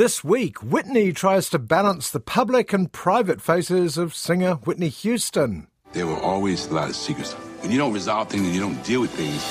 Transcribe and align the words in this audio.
This 0.00 0.24
week, 0.24 0.62
Whitney 0.62 1.12
tries 1.12 1.50
to 1.50 1.58
balance 1.58 2.08
the 2.10 2.20
public 2.20 2.72
and 2.72 2.90
private 2.90 3.42
faces 3.42 3.98
of 3.98 4.14
singer 4.14 4.54
Whitney 4.54 4.88
Houston. 4.88 5.66
There 5.92 6.06
were 6.06 6.18
always 6.20 6.68
a 6.68 6.74
lot 6.74 6.88
of 6.88 6.96
secrets. 6.96 7.34
When 7.60 7.70
you 7.70 7.76
don't 7.76 7.92
resolve 7.92 8.30
things 8.30 8.46
and 8.46 8.54
you 8.54 8.62
don't 8.62 8.82
deal 8.82 9.02
with 9.02 9.10
things, 9.10 9.44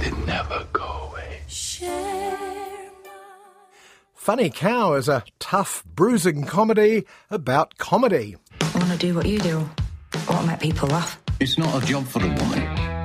they 0.00 0.10
never 0.26 0.66
go 0.70 1.08
away. 1.08 1.40
Funny 4.12 4.50
Cow 4.50 4.92
is 4.92 5.08
a 5.08 5.24
tough, 5.38 5.82
bruising 5.86 6.44
comedy 6.44 7.06
about 7.30 7.78
comedy. 7.78 8.36
I 8.60 8.78
want 8.80 8.92
to 8.92 8.98
do 8.98 9.14
what 9.14 9.24
you 9.24 9.38
do. 9.38 9.66
I 10.12 10.32
want 10.34 10.42
to 10.42 10.46
make 10.48 10.60
people 10.60 10.88
laugh. 10.88 11.18
It's 11.40 11.56
not 11.56 11.82
a 11.82 11.86
job 11.86 12.06
for 12.06 12.22
a 12.22 12.28
woman. 12.28 12.60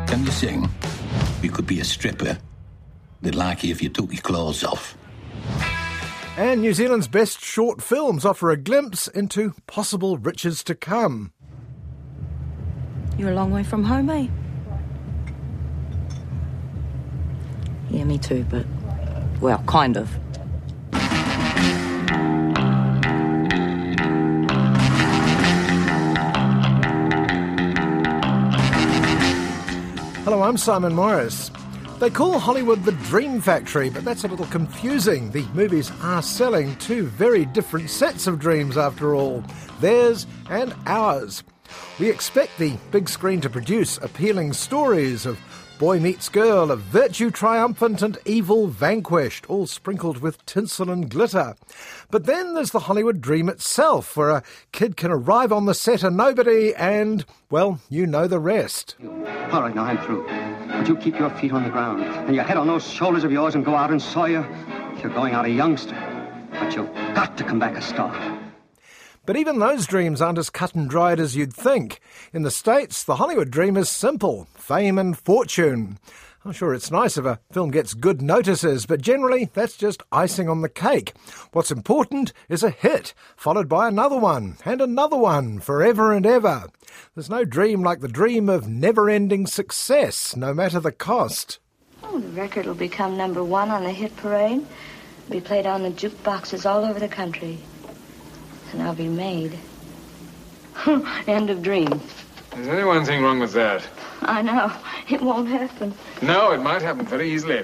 Can 0.07 0.25
you 0.25 0.31
sing? 0.31 0.69
You 1.41 1.52
could 1.52 1.67
be 1.67 1.79
a 1.79 1.85
stripper. 1.85 2.38
They'd 3.22 3.33
like 3.33 3.63
you 3.63 3.72
if 3.72 3.81
you 3.81 3.88
took 3.88 4.11
your 4.11 4.22
clothes 4.22 4.66
off. 4.66 4.97
And 6.38 6.59
New 6.59 6.73
Zealand's 6.73 7.08
best 7.08 7.39
short 7.39 7.81
films 7.81 8.25
offer 8.25 8.52
a 8.52 8.58
glimpse 8.58 9.08
into 9.08 9.53
possible 9.67 10.17
riches 10.17 10.66
to 10.66 10.75
come. 10.75 11.31
You're 13.17 13.31
a 13.31 13.33
long 13.33 13.52
way 13.52 13.64
from 13.64 13.86
home, 13.86 14.09
eh? 14.09 14.28
Yeah, 17.89 18.03
me 18.03 18.17
too, 18.17 18.45
but. 18.50 18.66
Well, 19.39 19.63
kind 19.66 19.95
of. 19.95 20.09
Hello, 30.25 30.44
I'm 30.44 30.58
Simon 30.58 30.94
Morris. 30.95 31.50
They 32.06 32.11
call 32.11 32.38
Hollywood 32.38 32.84
the 32.84 32.92
Dream 32.92 33.42
Factory, 33.42 33.89
but 33.89 34.06
that's 34.06 34.23
a 34.23 34.28
little 34.28 34.45
confusing. 34.45 35.31
The 35.31 35.44
movies 35.56 35.92
are 36.03 36.22
selling 36.22 36.75
two 36.75 37.08
very 37.08 37.45
different 37.45 37.89
sets 37.89 38.28
of 38.28 38.38
dreams, 38.38 38.78
after 38.78 39.16
all 39.16 39.44
theirs 39.80 40.28
and 40.47 40.75
ours. 40.86 41.44
We 42.00 42.12
expect 42.12 42.59
the 42.59 42.78
big 42.92 43.09
screen 43.09 43.42
to 43.42 43.50
produce 43.50 43.97
appealing 43.97 44.53
stories 44.53 45.25
of 45.25 45.39
boy 45.78 46.00
meets 46.00 46.30
girl, 46.30 46.72
of 46.72 46.80
virtue 46.80 47.30
triumphant 47.30 48.02
and 48.02 48.18
evil 48.26 48.68
vanquished, 48.68 49.50
all 49.50 49.68
sprinkled 49.68 50.20
with 50.20 50.45
tinsel 50.45 50.90
and 50.90 51.09
glitter. 51.09 51.56
But 52.09 52.26
then 52.26 52.54
there's 52.54 52.72
the 52.72 52.81
Hollywood 52.81 53.22
dream 53.22 53.50
itself, 53.50 54.16
where 54.16 54.30
a 54.30 54.44
kid 54.72 54.96
can 54.96 55.12
arrive 55.12 55.52
on 55.52 55.66
the 55.66 55.73
set 55.73 56.03
a 56.03 56.09
nobody 56.09 56.73
and, 56.76 57.26
well, 57.50 57.80
you 57.90 58.06
know 58.08 58.28
the 58.28 58.40
rest. 58.40 58.96
All 59.52 59.62
right, 59.62 59.76
now 59.76 59.84
I'm 59.84 59.98
through. 59.98 60.26
But 60.68 60.88
you 60.88 60.96
keep 60.96 61.20
your 61.20 61.30
feet 61.31 61.52
on 61.52 61.64
the 61.64 61.70
ground 61.70 62.03
and 62.03 62.36
your 62.36 62.44
head 62.44 62.58
on 62.58 62.68
those 62.68 62.88
shoulders 62.88 63.23
of 63.23 63.31
yours 63.31 63.56
and 63.56 63.66
go 63.66 63.76
out 63.76 63.92
and 63.92 64.02
Sawyer. 64.02 64.47
You're 65.02 65.14
going 65.14 65.34
out 65.34 65.46
a 65.46 65.50
youngster, 65.50 65.96
but 66.52 66.75
you've 66.75 66.94
got 67.16 67.38
to 67.38 67.44
come 67.44 67.59
back 67.59 67.75
a 67.75 67.81
star. 67.81 68.34
But 69.25 69.38
even 69.38 69.59
those 69.59 69.88
dreams 69.88 70.22
aren't 70.22 70.38
as 70.38 70.50
cut 70.50 70.75
and 70.75 70.90
dried 70.90 71.19
as 71.19 71.36
you'd 71.36 71.53
think. 71.53 72.00
In 72.31 72.44
the 72.44 72.52
States, 72.52 73.03
the 73.03 73.16
Hollywood 73.16 73.50
dream 73.50 73.75
is 73.75 73.90
simple 73.90 74.47
fame 74.56 74.97
and 74.97 75.18
fortune. 75.18 75.97
I'm 76.46 76.52
sure 76.52 76.75
it's 76.75 76.91
nice 76.91 77.18
if 77.18 77.25
a 77.25 77.40
film 77.52 77.72
gets 77.72 77.96
good 77.96 78.22
notices, 78.22 78.85
but 78.85 79.02
generally 79.02 79.50
that's 79.56 79.78
just 79.78 80.03
icing 80.12 80.47
on 80.47 80.62
the 80.62 80.69
cake. 80.69 81.14
What's 81.53 81.72
important 81.72 82.34
is 82.50 82.62
a 82.62 82.69
hit, 82.69 83.16
followed 83.35 83.68
by 83.68 83.88
another 83.88 84.18
one, 84.18 84.58
and 84.64 84.80
another 84.80 85.18
one, 85.18 85.59
forever 85.59 86.14
and 86.14 86.24
ever. 86.24 86.68
There's 87.16 87.31
no 87.31 87.46
dream 87.46 87.81
like 87.81 88.02
the 88.02 88.08
dream 88.08 88.47
of 88.47 88.68
never 88.68 89.09
ending 89.09 89.47
success, 89.47 90.35
no 90.35 90.53
matter 90.53 90.80
the 90.80 90.91
cost. 90.91 91.58
Oh, 92.03 92.19
the 92.19 92.30
record 92.30 92.68
will 92.68 92.75
become 92.75 93.18
number 93.18 93.44
one 93.44 93.72
on 93.72 93.84
the 93.84 93.91
hit 93.91 94.16
parade. 94.16 94.68
Be 95.31 95.41
played 95.41 95.66
on 95.66 95.81
the 95.81 95.90
jukeboxes 95.90 96.69
all 96.69 96.85
over 96.85 97.00
the 97.00 97.08
country. 97.08 97.58
And 98.72 98.81
I'll 98.81 98.96
be 98.96 99.08
made. 99.08 99.58
End 101.28 101.50
of 101.50 101.62
dream. 101.62 102.02
Is 102.58 102.68
there 102.68 102.88
one 102.88 103.06
thing 103.06 103.22
wrong 103.22 103.40
with 103.40 103.53
that? 103.53 103.88
I 104.22 104.42
know. 104.42 104.72
It 105.09 105.22
won't 105.22 105.48
happen. 105.50 105.94
No, 106.22 106.52
it 106.52 106.62
might 106.62 106.81
happen 106.81 107.06
very 107.06 107.31
easily. 107.31 107.64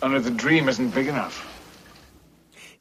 Only 0.00 0.20
the 0.20 0.30
dream 0.30 0.68
isn't 0.68 0.94
big 0.94 1.06
enough. 1.08 1.51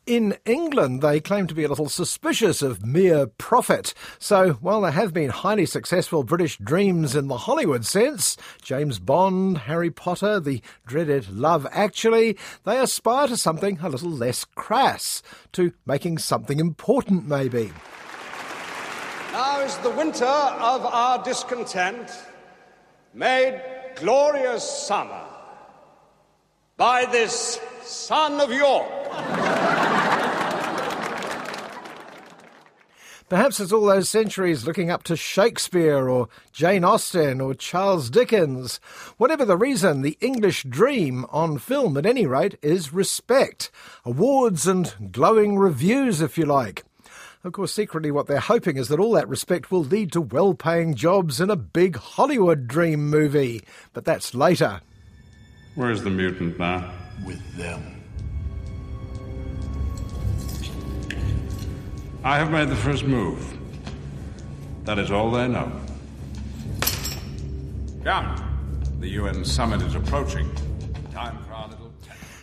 In 0.08 0.36
England, 0.46 1.04
they 1.04 1.20
claim 1.20 1.46
to 1.46 1.54
be 1.54 1.64
a 1.64 1.70
little 1.70 1.88
suspicious 1.88 2.64
of 2.64 2.84
mere 2.84 3.28
profit. 3.28 3.94
So, 4.18 4.54
while 4.54 4.82
there 4.82 4.90
have 4.92 5.14
been 5.14 5.30
highly 5.30 5.68
successful 5.68 6.24
British 6.24 6.58
dreams 6.58 7.16
in 7.16 7.28
the 7.28 7.38
Hollywood 7.38 7.86
sense 7.86 8.36
James 8.64 8.98
Bond, 8.98 9.60
Harry 9.60 9.92
Potter, 9.92 10.40
the 10.40 10.64
dreaded 10.88 11.30
Love 11.30 11.68
Actually 11.72 12.36
they 12.66 12.80
aspire 12.80 13.28
to 13.28 13.38
something 13.38 13.78
a 13.82 13.90
little 13.90 14.10
less 14.10 14.44
crass, 14.44 15.22
to 15.52 15.72
making 15.86 16.18
something 16.18 16.60
important, 16.60 17.28
maybe. 17.28 17.72
Now 19.34 19.62
is 19.62 19.78
the 19.78 19.92
winter 19.92 20.26
of 20.26 20.84
our 20.84 21.24
discontent 21.24 22.10
made 23.14 23.62
glorious 23.98 24.64
summer 24.68 25.26
by 26.76 27.06
this 27.06 27.60
son 27.84 28.42
of 28.42 28.52
York. 28.52 29.41
Perhaps 33.32 33.62
it's 33.62 33.72
all 33.72 33.86
those 33.86 34.10
centuries 34.10 34.68
looking 34.68 34.92
up 34.92 35.04
to 35.04 35.16
Shakespeare 35.16 36.10
or 36.10 36.28
Jane 36.52 36.84
Austen 36.84 37.40
or 37.40 37.54
Charles 37.54 38.10
Dickens. 38.10 38.82
Whatever 39.16 39.46
the 39.46 39.56
reason, 39.56 40.02
the 40.02 40.18
English 40.20 40.64
dream, 40.64 41.26
on 41.30 41.58
film 41.58 41.96
at 41.96 42.06
any 42.06 42.26
rate, 42.26 42.60
is 42.62 42.92
respect. 42.92 43.72
Awards 44.04 44.68
and 44.68 45.14
glowing 45.14 45.58
reviews, 45.58 46.20
if 46.20 46.38
you 46.38 46.46
like. 46.46 46.84
Of 47.46 47.54
course, 47.54 47.72
secretly, 47.72 48.12
what 48.12 48.28
they're 48.28 48.42
hoping 48.42 48.76
is 48.76 48.90
that 48.90 49.00
all 49.00 49.14
that 49.14 49.30
respect 49.30 49.72
will 49.72 49.86
lead 49.86 50.12
to 50.12 50.20
well 50.20 50.54
paying 50.54 50.94
jobs 50.94 51.40
in 51.40 51.50
a 51.50 51.56
big 51.56 51.96
Hollywood 51.96 52.68
dream 52.68 53.10
movie. 53.10 53.64
But 53.94 54.04
that's 54.04 54.36
later. 54.36 54.82
Where's 55.76 56.04
the 56.04 56.10
mutant 56.10 56.60
now? 56.60 56.94
With 57.26 57.56
them. 57.56 58.01
I 62.24 62.38
have 62.38 62.52
made 62.52 62.70
the 62.70 62.76
first 62.76 63.04
move. 63.04 63.58
That 64.84 65.00
is 65.00 65.10
all 65.10 65.32
they 65.32 65.48
know. 65.48 65.72
Come. 68.04 68.48
The 69.00 69.10
UN 69.10 69.44
summit 69.44 69.82
is 69.82 69.96
approaching. 69.96 70.50
Time 71.12 71.38
for 71.44 71.54
our 71.54 71.70
little. 71.70 71.92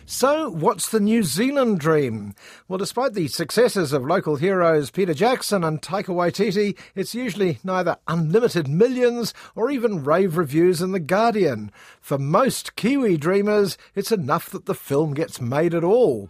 So, 0.05 0.49
what's 0.49 0.89
the 0.89 0.99
New 0.99 1.23
Zealand 1.23 1.79
dream? 1.79 2.33
Well, 2.67 2.77
despite 2.77 3.13
the 3.13 3.27
successes 3.27 3.93
of 3.93 4.03
local 4.03 4.35
heroes 4.35 4.89
Peter 4.89 5.13
Jackson 5.13 5.63
and 5.63 5.81
Taika 5.81 6.07
Waititi, 6.07 6.77
it's 6.95 7.15
usually 7.15 7.59
neither 7.63 7.95
unlimited 8.07 8.67
millions 8.67 9.33
or 9.55 9.69
even 9.69 10.03
rave 10.03 10.35
reviews 10.35 10.81
in 10.81 10.91
The 10.91 10.99
Guardian. 10.99 11.71
For 12.01 12.17
most 12.17 12.75
Kiwi 12.75 13.15
dreamers, 13.17 13.77
it's 13.95 14.11
enough 14.11 14.49
that 14.49 14.65
the 14.65 14.75
film 14.75 15.13
gets 15.13 15.39
made 15.39 15.73
at 15.73 15.83
all. 15.83 16.27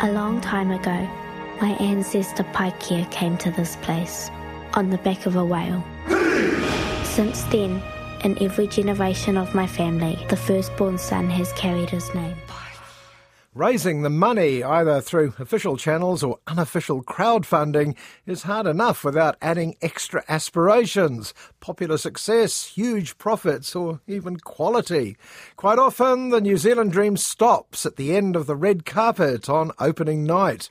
A 0.00 0.12
long 0.12 0.40
time 0.40 0.70
ago, 0.70 1.08
my 1.62 1.74
ancestor 1.74 2.42
Paikea 2.42 3.08
came 3.12 3.36
to 3.38 3.52
this 3.52 3.76
place 3.76 4.32
on 4.74 4.90
the 4.90 4.98
back 4.98 5.26
of 5.26 5.36
a 5.36 5.44
whale. 5.44 5.84
Since 7.04 7.44
then, 7.44 7.80
in 8.24 8.36
every 8.42 8.66
generation 8.66 9.36
of 9.36 9.54
my 9.54 9.68
family, 9.68 10.18
the 10.28 10.36
firstborn 10.36 10.98
son 10.98 11.30
has 11.30 11.52
carried 11.52 11.88
his 11.88 12.12
name. 12.16 12.36
Raising 13.54 14.02
the 14.02 14.10
money, 14.10 14.64
either 14.64 15.00
through 15.00 15.34
official 15.38 15.76
channels 15.76 16.24
or 16.24 16.40
unofficial 16.48 17.04
crowdfunding, 17.04 17.96
is 18.26 18.42
hard 18.42 18.66
enough 18.66 19.04
without 19.04 19.36
adding 19.40 19.76
extra 19.80 20.24
aspirations, 20.28 21.32
popular 21.60 21.96
success, 21.96 22.64
huge 22.64 23.18
profits, 23.18 23.76
or 23.76 24.00
even 24.08 24.36
quality. 24.38 25.16
Quite 25.54 25.78
often, 25.78 26.30
the 26.30 26.40
New 26.40 26.56
Zealand 26.56 26.90
dream 26.90 27.16
stops 27.16 27.86
at 27.86 27.94
the 27.94 28.16
end 28.16 28.34
of 28.34 28.46
the 28.46 28.56
red 28.56 28.84
carpet 28.84 29.48
on 29.48 29.70
opening 29.78 30.24
night. 30.24 30.68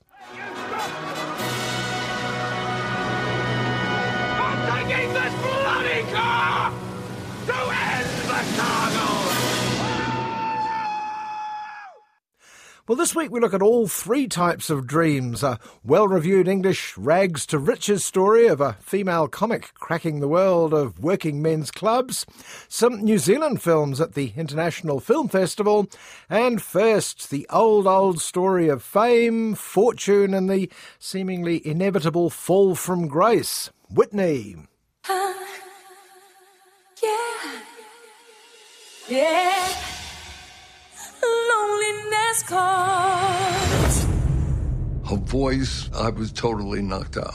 Well, 12.92 12.98
this 12.98 13.16
week 13.16 13.32
we 13.32 13.40
look 13.40 13.54
at 13.54 13.62
all 13.62 13.88
three 13.88 14.28
types 14.28 14.70
of 14.70 14.86
dreams 14.86 15.44
a 15.44 15.60
well 15.82 16.10
reviewed 16.10 16.50
English 16.50 16.98
rags 16.98 17.46
to 17.46 17.58
riches 17.58 18.04
story 18.04 18.48
of 18.48 18.60
a 18.60 18.74
female 18.82 19.30
comic 19.30 19.74
cracking 19.76 20.20
the 20.20 20.28
world 20.28 20.74
of 20.74 21.00
working 21.00 21.42
men's 21.42 21.72
clubs, 21.72 22.26
some 22.68 23.02
New 23.02 23.18
Zealand 23.18 23.62
films 23.62 24.02
at 24.02 24.14
the 24.14 24.34
International 24.36 25.00
Film 25.00 25.30
Festival, 25.30 25.88
and 26.30 26.62
first, 26.62 27.30
the 27.30 27.48
old, 27.50 27.88
old 27.88 28.20
story 28.20 28.68
of 28.68 28.84
fame, 28.84 29.56
fortune, 29.56 30.34
and 30.34 30.50
the 30.50 30.70
seemingly 31.00 31.66
inevitable 31.66 32.30
fall 32.30 32.76
from 32.76 33.08
grace. 33.08 33.70
Whitney. 33.90 34.58
Uh, 35.08 35.34
yeah. 37.02 37.62
Yeah 39.08 39.91
loneliness 41.62 42.44
calls. 42.44 44.06
Her 45.10 45.18
voice, 45.18 45.90
I 45.94 46.10
was 46.10 46.32
totally 46.32 46.82
knocked 46.82 47.18
out. 47.18 47.34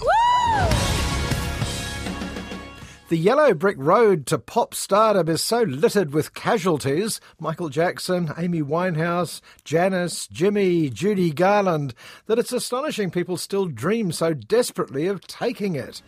The 3.08 3.16
yellow 3.16 3.54
brick 3.54 3.76
road 3.78 4.26
to 4.26 4.38
pop 4.38 4.74
stardom 4.74 5.28
is 5.28 5.40
so 5.40 5.62
littered 5.62 6.12
with 6.12 6.34
casualties 6.34 7.20
Michael 7.38 7.68
Jackson, 7.68 8.32
Amy 8.36 8.62
Winehouse, 8.62 9.40
Janis, 9.62 10.26
Jimi, 10.26 10.92
Judy 10.92 11.32
Garland 11.32 11.94
that 12.26 12.38
it's 12.40 12.52
astonishing 12.52 13.12
people 13.12 13.36
still 13.36 13.66
dream 13.66 14.10
so 14.10 14.34
desperately 14.34 15.06
of 15.06 15.24
taking 15.28 15.76
it. 15.76 16.02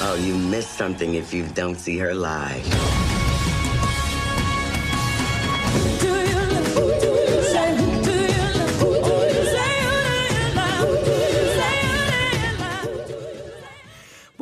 Oh, 0.00 0.14
you 0.24 0.36
miss 0.36 0.68
something 0.68 1.14
if 1.14 1.34
you 1.34 1.46
don't 1.54 1.74
see 1.74 1.98
her 1.98 2.14
live. 2.14 3.07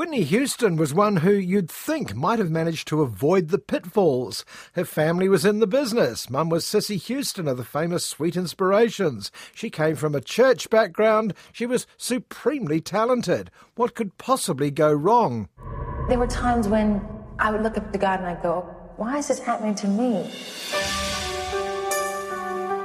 Whitney 0.07 0.23
Houston 0.23 0.77
was 0.77 0.95
one 0.95 1.17
who 1.17 1.33
you'd 1.33 1.69
think 1.69 2.15
might 2.15 2.39
have 2.39 2.49
managed 2.49 2.87
to 2.87 3.03
avoid 3.03 3.49
the 3.49 3.59
pitfalls. 3.59 4.45
Her 4.75 4.85
family 4.85 5.29
was 5.29 5.45
in 5.45 5.59
the 5.59 5.67
business. 5.67 6.31
Mum 6.31 6.49
was 6.49 6.65
Cissy 6.65 6.97
Houston 6.97 7.49
of 7.49 7.57
the 7.57 7.65
famous 7.65 8.07
Sweet 8.07 8.37
Inspirations. 8.37 9.33
She 9.53 9.69
came 9.69 9.97
from 9.97 10.15
a 10.15 10.21
church 10.21 10.71
background. 10.71 11.35
She 11.53 11.67
was 11.67 11.89
supremely 11.97 12.81
talented. 12.81 13.51
What 13.75 13.97
could 13.97 14.17
possibly 14.17 14.71
go 14.71 14.93
wrong? 14.93 15.49
There 16.09 16.21
were 16.21 16.29
times 16.29 16.69
when 16.69 17.05
I 17.41 17.51
would 17.51 17.65
look 17.65 17.77
up 17.77 17.91
to 17.91 17.99
God 17.99 18.21
and 18.21 18.29
I'd 18.29 18.45
go, 18.45 18.61
why 18.99 19.19
is 19.19 19.27
this 19.27 19.41
happening 19.41 19.75
to 19.75 19.89
me? 19.89 20.31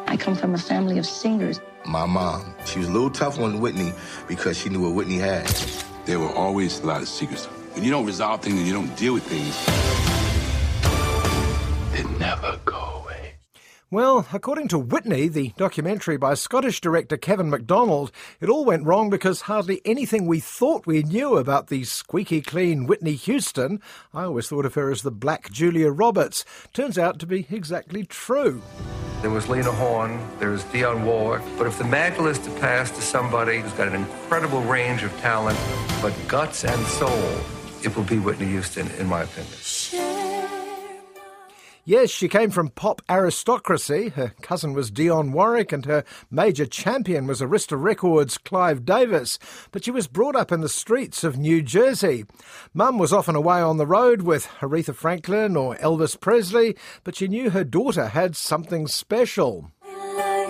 I 0.07 0.17
come 0.17 0.33
from 0.33 0.55
a 0.55 0.57
family 0.57 0.97
of 0.97 1.05
singers. 1.05 1.61
My 1.85 2.07
mom, 2.07 2.55
she 2.65 2.79
was 2.79 2.87
a 2.87 2.91
little 2.91 3.11
tough 3.11 3.39
on 3.39 3.59
Whitney 3.59 3.93
because 4.27 4.57
she 4.57 4.69
knew 4.69 4.81
what 4.81 4.95
Whitney 4.95 5.17
had 5.17 5.47
there 6.11 6.19
were 6.19 6.35
always 6.35 6.81
a 6.81 6.85
lot 6.85 7.01
of 7.01 7.07
secrets. 7.07 7.45
When 7.73 7.85
you 7.85 7.89
don't 7.89 8.05
resolve 8.05 8.41
things 8.41 8.57
and 8.57 8.67
you 8.67 8.73
don't 8.73 8.93
deal 8.97 9.13
with 9.13 9.23
things, 9.23 9.55
they 11.93 12.03
never 12.19 12.59
go 12.65 13.01
away. 13.01 13.35
Well, 13.89 14.27
according 14.33 14.67
to 14.69 14.77
Whitney, 14.77 15.29
the 15.29 15.53
documentary 15.55 16.17
by 16.17 16.33
Scottish 16.33 16.81
director 16.81 17.15
Kevin 17.15 17.49
Macdonald, 17.49 18.11
it 18.41 18.49
all 18.49 18.65
went 18.65 18.85
wrong 18.85 19.09
because 19.09 19.41
hardly 19.41 19.79
anything 19.85 20.27
we 20.27 20.41
thought 20.41 20.85
we 20.85 21.01
knew 21.01 21.37
about 21.37 21.67
the 21.67 21.85
squeaky 21.85 22.41
clean 22.41 22.87
Whitney 22.87 23.13
Houston, 23.13 23.79
I 24.13 24.23
always 24.23 24.49
thought 24.49 24.65
of 24.65 24.73
her 24.73 24.91
as 24.91 25.03
the 25.03 25.11
black 25.11 25.49
Julia 25.49 25.91
Roberts, 25.91 26.43
turns 26.73 26.97
out 26.97 27.19
to 27.19 27.25
be 27.25 27.47
exactly 27.49 28.03
true. 28.03 28.61
There 29.21 29.29
was 29.29 29.47
Lena 29.47 29.71
Horne, 29.71 30.19
there's 30.39 30.63
Dionne 30.65 31.05
Warwick. 31.05 31.43
But 31.55 31.67
if 31.67 31.77
the 31.77 31.83
mantle 31.83 32.25
is 32.25 32.39
to 32.39 32.49
pass 32.59 32.89
to 32.89 33.01
somebody 33.03 33.59
who's 33.59 33.71
got 33.73 33.87
an 33.87 33.93
incredible 33.93 34.61
range 34.61 35.03
of 35.03 35.15
talent, 35.19 35.59
but 36.01 36.11
guts 36.27 36.65
and 36.65 36.83
soul, 36.87 37.29
it 37.83 37.95
will 37.95 38.03
be 38.03 38.17
Whitney 38.17 38.47
Houston, 38.47 38.89
in 38.97 39.05
my 39.05 39.21
opinion. 39.21 40.20
Yes, 41.83 42.11
she 42.11 42.27
came 42.27 42.51
from 42.51 42.69
pop 42.69 43.01
aristocracy. 43.09 44.09
Her 44.09 44.33
cousin 44.41 44.73
was 44.73 44.91
Dionne 44.91 45.31
Warwick, 45.31 45.71
and 45.71 45.85
her 45.85 46.03
major 46.29 46.67
champion 46.67 47.25
was 47.25 47.41
Arista 47.41 47.81
Records' 47.81 48.37
Clive 48.37 48.85
Davis. 48.85 49.39
But 49.71 49.83
she 49.83 49.89
was 49.91 50.07
brought 50.07 50.35
up 50.35 50.51
in 50.51 50.61
the 50.61 50.69
streets 50.69 51.23
of 51.23 51.37
New 51.37 51.63
Jersey. 51.63 52.25
Mum 52.73 52.99
was 52.99 53.11
often 53.11 53.35
away 53.35 53.61
on 53.61 53.77
the 53.77 53.87
road 53.87 54.21
with 54.21 54.47
Aretha 54.59 54.93
Franklin 54.93 55.55
or 55.57 55.75
Elvis 55.77 56.19
Presley, 56.19 56.75
but 57.03 57.15
she 57.15 57.27
knew 57.27 57.49
her 57.49 57.63
daughter 57.63 58.09
had 58.09 58.35
something 58.35 58.87
special. 58.87 59.71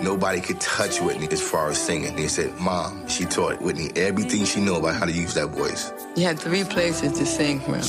Nobody 0.02 0.40
could 0.40 0.60
touch 0.60 1.00
Whitney 1.00 1.28
as 1.30 1.40
far 1.40 1.70
as 1.70 1.78
singing. 1.78 2.14
They 2.16 2.28
said, 2.28 2.58
Mom, 2.58 3.08
she 3.08 3.24
taught 3.24 3.62
Whitney 3.62 3.90
everything 3.96 4.44
she 4.44 4.60
knew 4.60 4.74
about 4.74 4.96
how 4.96 5.06
to 5.06 5.12
use 5.12 5.34
that 5.34 5.48
voice. 5.48 5.92
You 6.16 6.24
had 6.24 6.38
three 6.38 6.64
places 6.64 7.16
to 7.18 7.24
sing 7.24 7.60
from 7.60 7.80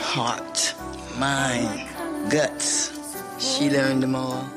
heart, 0.00 0.74
mind, 1.16 1.89
guts. 2.28 2.98
She 3.38 3.70
learned 3.70 4.02
them 4.02 4.14
all. 4.14 4.48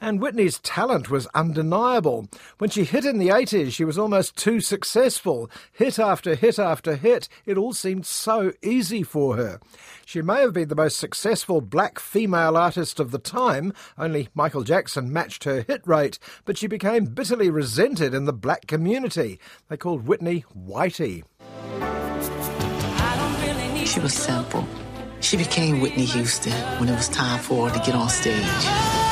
And 0.00 0.20
Whitney's 0.20 0.58
talent 0.58 1.10
was 1.10 1.26
undeniable. 1.34 2.28
When 2.58 2.68
she 2.68 2.84
hit 2.84 3.06
in 3.06 3.18
the 3.18 3.28
80s, 3.28 3.72
she 3.72 3.84
was 3.84 3.98
almost 3.98 4.36
too 4.36 4.60
successful. 4.60 5.50
Hit 5.72 5.98
after 5.98 6.34
hit 6.34 6.58
after 6.58 6.96
hit, 6.96 7.28
it 7.46 7.56
all 7.56 7.72
seemed 7.72 8.04
so 8.04 8.52
easy 8.62 9.02
for 9.02 9.36
her. 9.36 9.58
She 10.04 10.20
may 10.20 10.42
have 10.42 10.52
been 10.52 10.68
the 10.68 10.74
most 10.74 10.98
successful 10.98 11.62
black 11.62 11.98
female 11.98 12.56
artist 12.56 13.00
of 13.00 13.10
the 13.10 13.18
time, 13.18 13.72
only 13.96 14.28
Michael 14.34 14.64
Jackson 14.64 15.12
matched 15.12 15.44
her 15.44 15.62
hit 15.62 15.80
rate, 15.86 16.18
but 16.44 16.58
she 16.58 16.66
became 16.66 17.06
bitterly 17.06 17.48
resented 17.48 18.12
in 18.12 18.26
the 18.26 18.32
black 18.34 18.66
community. 18.66 19.40
They 19.68 19.78
called 19.78 20.06
Whitney 20.06 20.44
Whitey. 20.54 21.24
She 23.86 24.00
was 24.00 24.12
simple. 24.12 24.66
She 25.20 25.36
became 25.36 25.80
Whitney 25.80 26.04
Houston 26.04 26.52
when 26.78 26.88
it 26.88 26.94
was 26.94 27.08
time 27.08 27.40
for 27.40 27.68
her 27.68 27.78
to 27.78 27.84
get 27.84 27.94
on 27.94 28.08
stage. 28.08 29.05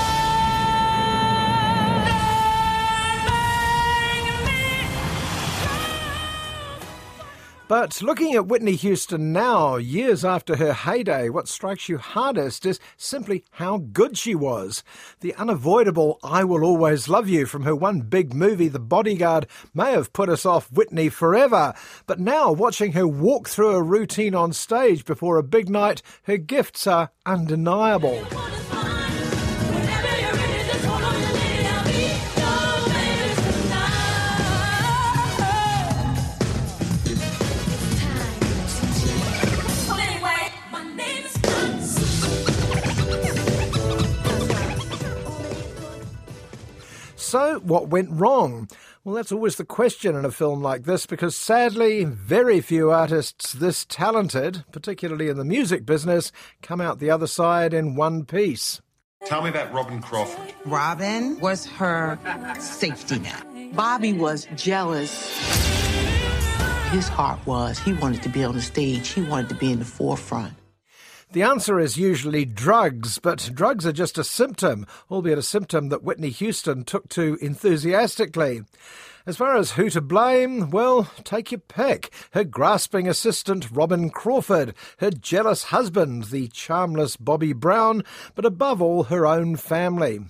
But 7.66 8.02
looking 8.02 8.34
at 8.34 8.46
Whitney 8.46 8.74
Houston 8.76 9.32
now, 9.32 9.76
years 9.76 10.22
after 10.22 10.56
her 10.56 10.74
heyday, 10.74 11.30
what 11.30 11.48
strikes 11.48 11.88
you 11.88 11.96
hardest 11.96 12.66
is 12.66 12.78
simply 12.98 13.42
how 13.52 13.78
good 13.78 14.18
she 14.18 14.34
was. 14.34 14.84
The 15.20 15.34
unavoidable 15.36 16.18
I 16.22 16.44
Will 16.44 16.62
Always 16.62 17.08
Love 17.08 17.26
You 17.26 17.46
from 17.46 17.62
her 17.62 17.74
one 17.74 18.02
big 18.02 18.34
movie, 18.34 18.68
The 18.68 18.80
Bodyguard, 18.80 19.46
may 19.72 19.92
have 19.92 20.12
put 20.12 20.28
us 20.28 20.44
off 20.44 20.70
Whitney 20.70 21.08
forever. 21.08 21.72
But 22.06 22.20
now, 22.20 22.52
watching 22.52 22.92
her 22.92 23.08
walk 23.08 23.48
through 23.48 23.70
a 23.70 23.82
routine 23.82 24.34
on 24.34 24.52
stage 24.52 25.06
before 25.06 25.38
a 25.38 25.42
big 25.42 25.70
night, 25.70 26.02
her 26.24 26.36
gifts 26.36 26.86
are 26.86 27.12
undeniable. 27.24 28.22
So, 47.34 47.58
what 47.64 47.88
went 47.88 48.10
wrong? 48.12 48.68
Well, 49.02 49.16
that's 49.16 49.32
always 49.32 49.56
the 49.56 49.64
question 49.64 50.14
in 50.14 50.24
a 50.24 50.30
film 50.30 50.62
like 50.62 50.84
this 50.84 51.04
because 51.04 51.34
sadly, 51.34 52.04
very 52.04 52.60
few 52.60 52.92
artists 52.92 53.54
this 53.54 53.84
talented, 53.84 54.62
particularly 54.70 55.28
in 55.28 55.36
the 55.36 55.44
music 55.44 55.84
business, 55.84 56.30
come 56.62 56.80
out 56.80 57.00
the 57.00 57.10
other 57.10 57.26
side 57.26 57.74
in 57.74 57.96
one 57.96 58.24
piece. 58.24 58.80
Tell 59.26 59.42
me 59.42 59.50
about 59.50 59.72
Robyn 59.72 60.00
Crawford. 60.00 60.54
Robyn 60.64 61.40
was 61.40 61.66
her 61.66 62.20
safety 62.60 63.18
net. 63.18 63.44
Bobby 63.74 64.12
was 64.12 64.46
jealous. 64.54 65.36
His 66.92 67.08
heart 67.08 67.44
was 67.48 67.80
he 67.80 67.94
wanted 67.94 68.22
to 68.22 68.28
be 68.28 68.44
on 68.44 68.54
the 68.54 68.62
stage, 68.62 69.08
he 69.08 69.22
wanted 69.22 69.48
to 69.48 69.56
be 69.56 69.72
in 69.72 69.80
the 69.80 69.84
forefront. 69.84 70.54
The 71.34 71.42
answer 71.42 71.80
is 71.80 71.96
usually 71.96 72.44
drugs, 72.44 73.18
but 73.18 73.50
drugs 73.52 73.84
are 73.84 73.92
just 73.92 74.18
a 74.18 74.22
symptom, 74.22 74.86
albeit 75.10 75.36
a 75.36 75.42
symptom 75.42 75.88
that 75.88 76.04
Whitney 76.04 76.30
Houston 76.30 76.84
took 76.84 77.08
to 77.08 77.36
enthusiastically. 77.42 78.62
As 79.26 79.36
far 79.36 79.56
as 79.56 79.72
who 79.72 79.90
to 79.90 80.00
blame, 80.00 80.70
well, 80.70 81.10
take 81.24 81.50
your 81.50 81.58
pick. 81.58 82.12
Her 82.34 82.44
grasping 82.44 83.08
assistant, 83.08 83.72
Robyn 83.72 84.10
Crawford, 84.10 84.76
her 84.98 85.10
jealous 85.10 85.64
husband, 85.64 86.26
the 86.26 86.46
charmless 86.46 87.16
Bobby 87.16 87.52
Brown, 87.52 88.04
but 88.36 88.44
above 88.44 88.80
all, 88.80 89.02
her 89.02 89.26
own 89.26 89.56
family. 89.56 90.20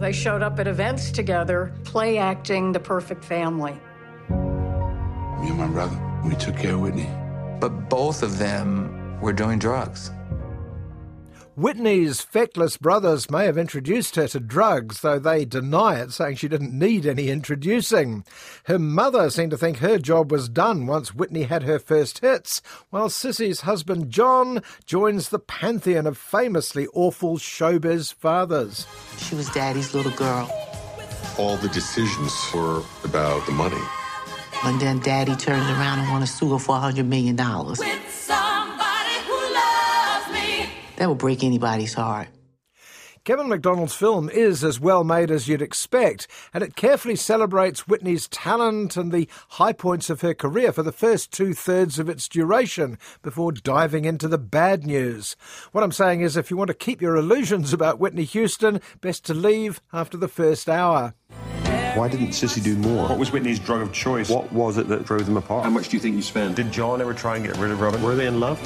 They 0.00 0.12
showed 0.12 0.44
up 0.44 0.60
at 0.60 0.68
events 0.68 1.10
together, 1.10 1.74
play 1.82 2.16
acting 2.16 2.70
the 2.70 2.78
perfect 2.78 3.24
family. 3.24 3.72
Me 4.30 5.48
and 5.48 5.58
my 5.58 5.66
brother, 5.66 6.00
we 6.24 6.36
took 6.36 6.56
care 6.56 6.74
of 6.74 6.80
Whitney. 6.82 7.08
But 7.60 7.88
both 7.88 8.22
of 8.22 8.38
them 8.38 9.20
were 9.20 9.32
doing 9.32 9.58
drugs. 9.58 10.10
Whitney's 11.58 12.20
feckless 12.20 12.76
brothers 12.76 13.32
may 13.32 13.46
have 13.46 13.58
introduced 13.58 14.14
her 14.14 14.28
to 14.28 14.38
drugs, 14.38 15.00
though 15.00 15.18
they 15.18 15.44
deny 15.44 15.98
it, 15.98 16.12
saying 16.12 16.36
she 16.36 16.46
didn't 16.46 16.78
need 16.78 17.04
any 17.04 17.30
introducing. 17.30 18.24
Her 18.66 18.78
mother 18.78 19.28
seemed 19.28 19.50
to 19.50 19.58
think 19.58 19.78
her 19.78 19.98
job 19.98 20.30
was 20.30 20.48
done 20.48 20.86
once 20.86 21.16
Whitney 21.16 21.42
had 21.42 21.64
her 21.64 21.80
first 21.80 22.20
hits, 22.20 22.62
while 22.90 23.10
Cissy's 23.10 23.62
husband 23.62 24.12
John 24.12 24.62
joins 24.86 25.30
the 25.30 25.40
pantheon 25.40 26.06
of 26.06 26.16
famously 26.16 26.86
awful 26.94 27.38
showbiz 27.38 28.14
fathers. 28.14 28.86
She 29.16 29.34
was 29.34 29.50
daddy's 29.50 29.92
little 29.94 30.12
girl. 30.12 30.48
All 31.38 31.56
the 31.56 31.70
decisions 31.70 32.32
were 32.54 32.84
about 33.02 33.44
the 33.46 33.52
money. 33.52 33.82
And 34.64 34.80
then 34.80 34.98
daddy 35.00 35.36
turned 35.36 35.68
around 35.70 36.00
and 36.00 36.10
wanted 36.10 36.26
to 36.26 36.32
sue 36.32 36.50
her 36.52 36.58
for 36.58 36.76
$100 36.76 37.06
million. 37.06 37.36
That 40.96 41.08
would 41.08 41.18
break 41.18 41.44
anybody's 41.44 41.94
heart. 41.94 42.28
Kevin 43.28 43.48
Macdonald's 43.48 43.94
film 43.94 44.30
is 44.30 44.64
as 44.64 44.80
well 44.80 45.04
made 45.04 45.30
as 45.30 45.48
you'd 45.48 45.60
expect, 45.60 46.26
and 46.54 46.64
it 46.64 46.76
carefully 46.76 47.14
celebrates 47.14 47.86
Whitney's 47.86 48.26
talent 48.28 48.96
and 48.96 49.12
the 49.12 49.28
high 49.50 49.74
points 49.74 50.08
of 50.08 50.22
her 50.22 50.32
career 50.32 50.72
for 50.72 50.82
the 50.82 50.92
first 50.92 51.30
two 51.30 51.52
thirds 51.52 51.98
of 51.98 52.08
its 52.08 52.26
duration 52.26 52.96
before 53.20 53.52
diving 53.52 54.06
into 54.06 54.28
the 54.28 54.38
bad 54.38 54.86
news. 54.86 55.36
What 55.72 55.84
I'm 55.84 55.92
saying 55.92 56.22
is, 56.22 56.38
if 56.38 56.50
you 56.50 56.56
want 56.56 56.68
to 56.68 56.74
keep 56.74 57.02
your 57.02 57.16
illusions 57.16 57.74
about 57.74 58.00
Whitney 58.00 58.24
Houston, 58.24 58.80
best 59.02 59.26
to 59.26 59.34
leave 59.34 59.82
after 59.92 60.16
the 60.16 60.28
first 60.28 60.66
hour. 60.66 61.12
Why 61.94 62.08
didn't 62.08 62.32
Cissy 62.32 62.60
do 62.60 62.76
more? 62.76 63.08
What 63.08 63.18
was 63.18 63.32
Whitney's 63.32 63.58
drug 63.58 63.80
of 63.80 63.92
choice? 63.92 64.28
What 64.28 64.52
was 64.52 64.76
it 64.78 64.88
that 64.88 65.04
drove 65.04 65.26
them 65.26 65.36
apart? 65.36 65.64
How 65.64 65.70
much 65.70 65.88
do 65.88 65.96
you 65.96 66.00
think 66.00 66.16
you 66.16 66.22
spent? 66.22 66.56
Did 66.56 66.70
John 66.72 67.00
ever 67.00 67.14
try 67.14 67.36
and 67.36 67.44
get 67.44 67.56
rid 67.56 67.70
of 67.70 67.80
Robyn? 67.80 68.02
Were 68.02 68.14
they 68.14 68.26
in 68.26 68.40
love? 68.40 68.58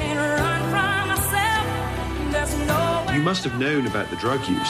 You 3.13 3.23
must 3.23 3.45
have 3.45 3.59
known 3.59 3.87
about 3.87 4.11
the 4.11 4.17
drug 4.17 4.41
use. 4.49 4.69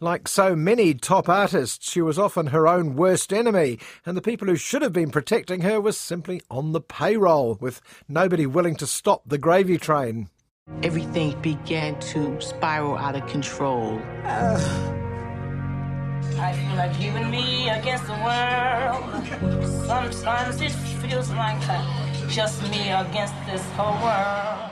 Like 0.00 0.28
so 0.28 0.54
many 0.54 0.94
top 0.94 1.28
artists, 1.28 1.90
she 1.90 2.00
was 2.00 2.20
often 2.20 2.46
her 2.48 2.68
own 2.68 2.94
worst 2.94 3.32
enemy, 3.32 3.80
and 4.06 4.16
the 4.16 4.22
people 4.22 4.46
who 4.46 4.54
should 4.54 4.82
have 4.82 4.92
been 4.92 5.10
protecting 5.10 5.62
her 5.62 5.80
were 5.80 5.90
simply 5.90 6.40
on 6.48 6.70
the 6.70 6.80
payroll, 6.80 7.56
with 7.60 7.80
nobody 8.08 8.46
willing 8.46 8.76
to 8.76 8.86
stop 8.86 9.22
the 9.26 9.38
gravy 9.38 9.76
train. 9.76 10.28
Everything 10.84 11.40
began 11.42 11.98
to 12.00 12.40
spiral 12.40 12.96
out 12.96 13.16
of 13.16 13.26
control. 13.26 14.00
Uh, 14.22 14.97
I 16.38 16.52
feel 16.52 16.76
like 16.76 17.00
you 17.00 17.10
and 17.10 17.30
me 17.30 17.68
against 17.68 18.06
the 18.06 18.12
world. 18.12 19.66
Sometimes 19.86 20.60
it 20.60 20.72
feels 20.72 21.30
like 21.30 21.60
just 22.28 22.62
me 22.70 22.90
against 22.90 23.34
this 23.46 23.62
whole 23.70 24.00
world. 24.02 24.70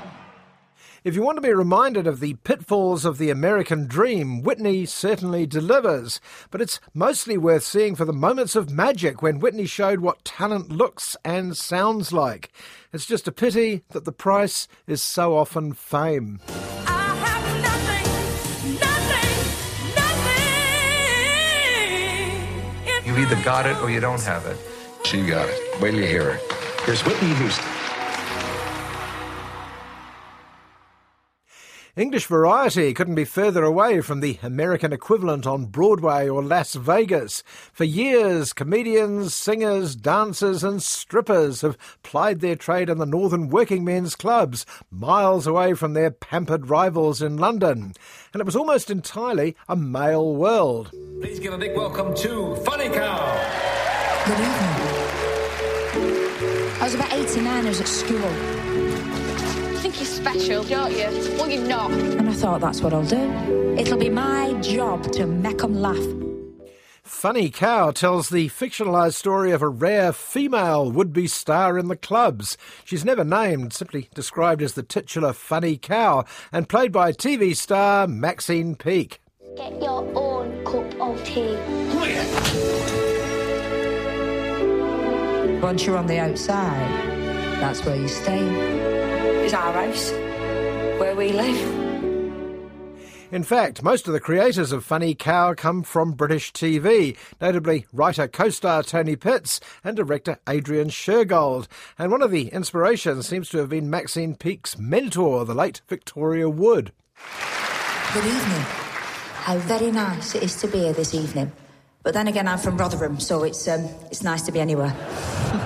If 1.07 1.15
you 1.15 1.23
want 1.23 1.37
to 1.37 1.41
be 1.41 1.55
reminded 1.55 2.09
of 2.09 2.19
the 2.19 2.35
pitfalls 2.35 3.05
of 3.05 3.19
the 3.19 3.31
American 3.31 3.87
dream, 3.87 4.43
Whitney 4.43 4.87
certainly 4.87 5.47
delivers. 5.47 6.21
But 6.51 6.61
it's 6.61 6.81
mostly 6.93 7.39
worth 7.39 7.63
seeing 7.63 7.95
for 7.95 8.05
the 8.05 8.13
moments 8.13 8.57
of 8.57 8.71
magic 8.71 9.23
when 9.23 9.39
Whitney 9.39 9.67
showed 9.67 10.01
what 10.01 10.25
talent 10.25 10.73
looks 10.73 11.17
and 11.25 11.57
sounds 11.57 12.13
like. 12.13 12.51
It's 12.93 13.07
just 13.07 13.29
a 13.29 13.33
pity 13.33 13.85
that 13.91 14.05
the 14.05 14.11
price 14.11 14.67
is 14.89 15.01
so 15.01 15.37
often 15.37 15.75
fame. 15.75 16.41
You 16.49 16.96
either 23.27 23.43
got 23.43 23.67
it 23.67 23.77
or 23.83 23.91
you 23.91 23.99
don't 23.99 24.23
have 24.23 24.47
it. 24.47 24.57
She 25.05 25.27
got 25.27 25.49
it. 25.49 25.81
Wait 25.81 25.91
till 25.91 26.01
you 26.01 26.07
hear 26.07 26.35
her. 26.35 26.41
Here's 26.85 27.05
Whitney 27.05 27.35
Houston. 27.35 27.65
English 31.97 32.27
variety 32.27 32.93
couldn't 32.93 33.15
be 33.15 33.25
further 33.25 33.65
away 33.65 34.03
from 34.03 34.21
the 34.21 34.39
American 34.43 34.93
equivalent 34.93 35.47
on 35.47 35.65
Broadway 35.65 36.29
or 36.29 36.43
Las 36.43 36.75
Vegas. 36.75 37.43
For 37.73 37.85
years, 37.85 38.53
comedians, 38.53 39.35
singers, 39.35 39.97
dancers, 39.97 40.63
and 40.63 40.83
strippers 40.83 41.63
have 41.63 41.79
plied 42.03 42.41
their 42.41 42.55
trade 42.55 42.91
in 42.91 42.99
the 42.99 43.07
northern 43.07 43.49
working 43.49 43.83
men's 43.83 44.15
clubs, 44.15 44.67
miles 44.91 45.47
away 45.47 45.73
from 45.73 45.95
their 45.95 46.11
pampered 46.11 46.69
rivals 46.69 47.23
in 47.23 47.39
London. 47.39 47.95
And 48.35 48.41
it 48.43 48.45
was 48.45 48.57
almost 48.57 48.91
entirely 48.91 49.57
a 49.67 49.75
male 49.75 50.35
world. 50.35 50.91
Please 51.23 51.39
give 51.39 51.55
a 51.55 51.59
big 51.59 51.75
welcome 51.75 52.15
to 52.17 52.57
Funny 52.57 52.91
Cow. 52.91 54.23
Good 54.27 54.39
evening. 54.39 54.77
I 56.79 56.81
was 56.83 56.95
about 56.95 57.11
89, 57.15 57.65
I 57.65 57.69
was 57.71 57.81
at 57.81 57.89
school. 57.89 58.67
Think 59.97 60.09
you're 60.09 60.35
special, 60.35 60.65
don't 60.65 60.93
you? 60.93 61.37
Well, 61.39 61.51
you're 61.51 61.67
not. 61.67 61.91
And 61.91 62.29
I 62.29 62.33
thought 62.33 62.61
that's 62.61 62.81
what 62.81 62.93
I'll 62.93 63.05
do. 63.05 63.77
It'll 63.79 63.99
be 63.99 64.11
my 64.11 64.53
job 64.61 65.11
to 65.13 65.27
make 65.27 65.63
'em 65.63 65.81
laugh. 65.81 66.05
Funny 67.03 67.51
Cow 67.51 67.93
tells 67.93 68.29
the 68.29 68.49
fictionalised 68.49 69.15
story 69.15 69.53
of 69.53 69.63
a 69.63 69.69
rare 69.69 70.13
female 70.13 70.91
would 70.91 71.13
be 71.13 71.27
star 71.27 71.79
in 71.79 71.89
the 71.89 71.97
clubs. 71.97 72.57
She's 72.85 73.05
never 73.05 73.25
named, 73.25 73.73
simply 73.73 74.09
described 74.15 74.61
as 74.61 74.75
the 74.75 74.83
titular 74.83 75.33
Funny 75.33 75.77
Cow, 75.77 76.25
and 76.53 76.69
played 76.69 76.93
by 76.93 77.13
TV 77.13 77.55
star 77.55 78.07
Maxine 78.07 78.75
Peake. 78.75 79.21
Get 79.57 79.81
your 79.81 80.05
own 80.15 80.65
cup 80.65 81.01
of 81.01 81.25
tea. 81.25 81.57
Once 85.63 85.87
you're 85.87 85.97
on 85.97 86.07
the 86.07 86.19
outside, 86.19 86.91
that's 87.61 87.85
where 87.85 87.97
you 87.97 88.09
stay. 88.09 89.36
It's 89.47 89.55
our 89.55 89.73
house. 89.73 90.11
Where 90.99 91.15
we 91.15 91.31
live. 91.31 91.57
In 93.31 93.45
fact, 93.45 93.81
most 93.81 94.09
of 94.09 94.13
the 94.13 94.19
creators 94.19 94.73
of 94.73 94.85
Funny 94.85 95.15
Cow 95.15 95.55
come 95.55 95.85
from 95.85 96.15
British 96.15 96.53
TV, 96.53 97.17
notably 97.41 97.87
writer 97.93 98.27
co-star 98.27 98.83
Tony 98.83 99.15
Pitts 99.15 99.61
and 99.85 99.97
director 99.97 100.41
Adrian 100.49 100.89
Shergold. 100.89 101.69
And 101.97 102.11
one 102.11 102.23
of 102.23 102.33
the 102.33 102.49
inspirations 102.49 103.29
seems 103.29 103.49
to 103.51 103.59
have 103.59 103.69
been 103.69 103.89
Maxine 103.89 104.35
Peake's 104.35 104.77
mentor, 104.79 105.45
the 105.45 105.55
late 105.55 105.81
Victoria 105.87 106.51
Wood. 106.51 106.91
Good 108.15 108.25
evening. 108.25 108.65
How 109.45 109.59
very 109.59 109.93
nice 109.93 110.35
it 110.35 110.43
is 110.43 110.57
to 110.57 110.67
be 110.67 110.79
here 110.79 110.93
this 110.93 111.15
evening. 111.15 111.53
But 112.03 112.15
then 112.15 112.27
again, 112.27 112.49
I'm 112.49 112.59
from 112.59 112.79
Rotherham, 112.79 113.21
so 113.21 113.45
it's 113.45 113.69
um, 113.69 113.85
it's 114.11 114.25
nice 114.25 114.43
to 114.43 114.51
be 114.51 114.59
anywhere. 114.59 114.93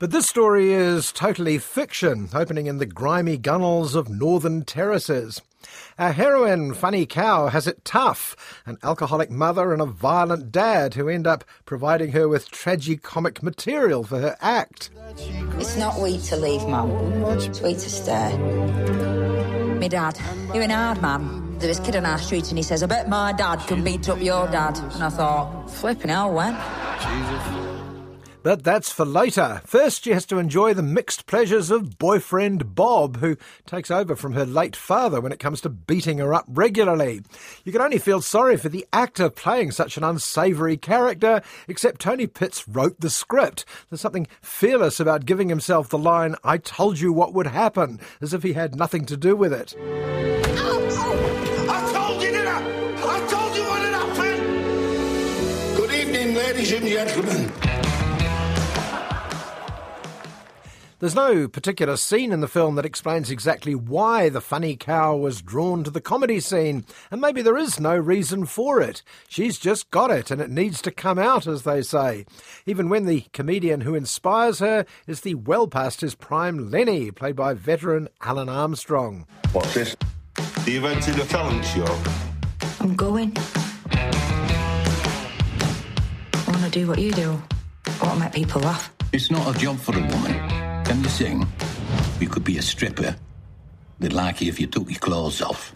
But 0.00 0.12
this 0.12 0.24
story 0.24 0.72
is 0.72 1.12
totally 1.12 1.58
fiction, 1.58 2.30
opening 2.32 2.64
in 2.64 2.78
the 2.78 2.86
grimy 2.86 3.36
gunnels 3.36 3.94
of 3.94 4.08
northern 4.08 4.64
terraces. 4.64 5.42
Our 5.98 6.12
heroine, 6.12 6.72
Funny 6.72 7.04
Cow, 7.04 7.48
has 7.48 7.66
it 7.66 7.84
tough 7.84 8.34
an 8.64 8.78
alcoholic 8.82 9.30
mother 9.30 9.74
and 9.74 9.82
a 9.82 9.84
violent 9.84 10.50
dad 10.50 10.94
who 10.94 11.10
end 11.10 11.26
up 11.26 11.44
providing 11.66 12.12
her 12.12 12.26
with 12.26 12.50
tragicomic 12.50 13.42
material 13.42 14.02
for 14.02 14.18
her 14.20 14.38
act. 14.40 14.88
It's 15.58 15.76
not 15.76 16.00
weak 16.00 16.22
to 16.24 16.36
leave, 16.36 16.66
Mum. 16.66 16.90
It's 17.38 17.60
weak 17.60 17.76
to 17.76 17.90
stay. 17.90 18.38
Me 18.38 19.86
dad, 19.90 20.18
you're 20.54 20.62
an 20.62 20.70
hard 20.70 21.02
man. 21.02 21.58
There 21.58 21.68
was 21.68 21.78
a 21.78 21.82
kid 21.82 21.96
on 21.96 22.06
our 22.06 22.16
street 22.16 22.48
and 22.48 22.56
he 22.56 22.62
says, 22.62 22.82
I 22.82 22.86
bet 22.86 23.10
my 23.10 23.34
dad 23.34 23.58
can 23.66 23.84
beat 23.84 24.08
up 24.08 24.22
your 24.22 24.46
dad. 24.46 24.78
And 24.78 25.04
I 25.04 25.10
thought, 25.10 25.70
flipping 25.70 26.08
hell, 26.08 26.32
when? 26.32 27.59
But 28.42 28.64
that's 28.64 28.90
for 28.90 29.04
later. 29.04 29.60
First, 29.66 30.04
she 30.04 30.12
has 30.12 30.24
to 30.26 30.38
enjoy 30.38 30.72
the 30.72 30.82
mixed 30.82 31.26
pleasures 31.26 31.70
of 31.70 31.98
boyfriend 31.98 32.74
Bob, 32.74 33.18
who 33.18 33.36
takes 33.66 33.90
over 33.90 34.16
from 34.16 34.32
her 34.32 34.46
late 34.46 34.74
father 34.74 35.20
when 35.20 35.32
it 35.32 35.38
comes 35.38 35.60
to 35.60 35.68
beating 35.68 36.18
her 36.18 36.32
up 36.32 36.46
regularly. 36.48 37.22
You 37.64 37.72
can 37.72 37.82
only 37.82 37.98
feel 37.98 38.22
sorry 38.22 38.56
for 38.56 38.70
the 38.70 38.86
actor 38.92 39.28
playing 39.28 39.72
such 39.72 39.96
an 39.96 40.04
unsavoury 40.04 40.76
character, 40.76 41.42
except 41.68 42.00
Tony 42.00 42.26
Pitts 42.26 42.66
wrote 42.66 43.00
the 43.00 43.10
script. 43.10 43.64
There's 43.90 44.00
something 44.00 44.26
fearless 44.40 45.00
about 45.00 45.26
giving 45.26 45.50
himself 45.50 45.90
the 45.90 45.98
line, 45.98 46.34
I 46.42 46.58
told 46.58 46.98
you 46.98 47.12
what 47.12 47.34
would 47.34 47.48
happen, 47.48 48.00
as 48.20 48.32
if 48.32 48.42
he 48.42 48.54
had 48.54 48.74
nothing 48.74 49.04
to 49.06 49.16
do 49.16 49.36
with 49.36 49.52
it. 49.52 49.74
I 51.68 51.90
told 51.92 52.22
you, 52.22 52.30
I? 52.34 53.26
Told 53.28 53.54
you 53.56 53.62
what. 53.64 53.80
Good 55.76 55.92
evening, 55.92 56.34
ladies 56.34 56.72
and 56.72 56.86
gentlemen. 56.86 57.69
There's 61.00 61.14
no 61.14 61.48
particular 61.48 61.96
scene 61.96 62.30
in 62.30 62.40
the 62.40 62.46
film 62.46 62.74
that 62.74 62.84
explains 62.84 63.30
exactly 63.30 63.74
why 63.74 64.28
the 64.28 64.42
funny 64.42 64.76
cow 64.76 65.16
was 65.16 65.40
drawn 65.40 65.82
to 65.84 65.90
the 65.90 66.02
comedy 66.02 66.40
scene, 66.40 66.84
and 67.10 67.22
maybe 67.22 67.40
there 67.40 67.56
is 67.56 67.80
no 67.80 67.96
reason 67.96 68.44
for 68.44 68.82
it. 68.82 69.02
She's 69.26 69.58
just 69.58 69.90
got 69.90 70.10
it, 70.10 70.30
and 70.30 70.42
it 70.42 70.50
needs 70.50 70.82
to 70.82 70.90
come 70.90 71.18
out, 71.18 71.46
as 71.46 71.62
they 71.62 71.80
say. 71.80 72.26
Even 72.66 72.90
when 72.90 73.06
the 73.06 73.22
comedian 73.32 73.80
who 73.80 73.94
inspires 73.94 74.58
her 74.58 74.84
is 75.06 75.22
the 75.22 75.36
well 75.36 75.66
past 75.66 76.02
his 76.02 76.14
prime 76.14 76.70
Lenny, 76.70 77.10
played 77.10 77.34
by 77.34 77.54
veteran 77.54 78.10
Alun 78.20 78.52
Armstrong. 78.52 79.26
What's 79.52 79.72
this? 79.72 79.96
The 80.66 80.76
event 80.76 81.08
in 81.08 81.16
the 81.16 81.24
talent 81.24 81.64
show. 81.64 81.98
I'm 82.78 82.94
going. 82.94 83.34
I 86.34 86.44
want 86.46 86.64
to 86.64 86.70
do 86.70 86.86
what 86.86 86.98
you 86.98 87.12
do. 87.12 87.42
I 87.86 88.06
want 88.06 88.18
to 88.18 88.20
make 88.20 88.32
people 88.34 88.60
laugh. 88.60 88.92
It's 89.14 89.30
not 89.30 89.56
a 89.56 89.58
job 89.58 89.78
for 89.78 89.96
a 89.96 90.00
woman. 90.02 90.69
Can 90.90 91.04
you 91.04 91.08
sing? 91.08 91.46
You 92.18 92.28
could 92.28 92.42
be 92.42 92.58
a 92.58 92.62
stripper, 92.62 93.14
They'd 94.00 94.12
like 94.12 94.40
you 94.40 94.48
if 94.48 94.58
you 94.58 94.66
took 94.66 94.90
your 94.90 94.98
clothes 94.98 95.40
off. 95.40 95.72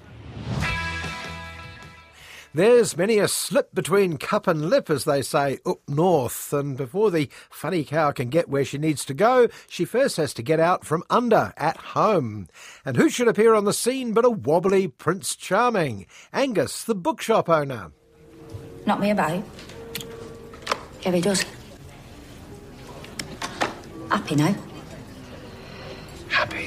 There's 2.53 2.97
many 2.97 3.19
a 3.21 3.29
slip 3.29 3.73
between 3.73 4.17
cup 4.17 4.49
and 4.49 4.69
lip, 4.69 4.91
as 4.91 5.05
they 5.05 5.23
say 5.23 5.61
up 5.65 5.79
north, 5.87 6.53
and 6.53 6.77
before 6.77 7.13
the 7.13 7.31
funny 7.49 7.85
cow 7.85 8.11
can 8.11 8.29
get 8.29 8.49
where 8.49 8.65
she 8.65 8.77
needs 8.77 9.05
to 9.05 9.15
go, 9.15 9.47
she 9.69 9.85
first 9.85 10.17
has 10.17 10.35
to 10.35 10.43
get 10.43 10.59
out 10.59 10.85
from 10.85 11.05
under 11.09 11.55
at 11.57 11.77
home. 11.77 12.49
And 12.85 12.97
who 12.97 13.09
should 13.09 13.29
appear 13.29 13.55
on 13.55 13.67
the 13.67 13.73
scene 13.73 14.15
but 14.15 14.25
a 14.25 14.31
wobbly 14.31 14.89
Prince 14.89 15.37
Charming, 15.37 16.07
Angus, 16.33 16.83
the 16.83 16.97
bookshop 16.97 17.49
owner. 17.49 17.93
Not 18.85 18.99
me 18.99 19.13
about. 19.13 19.45
Yeah, 21.03 21.13
he 21.13 21.21
does. 21.21 21.45
Happy 24.11 24.35
now. 24.35 24.57
Happy? 26.35 26.67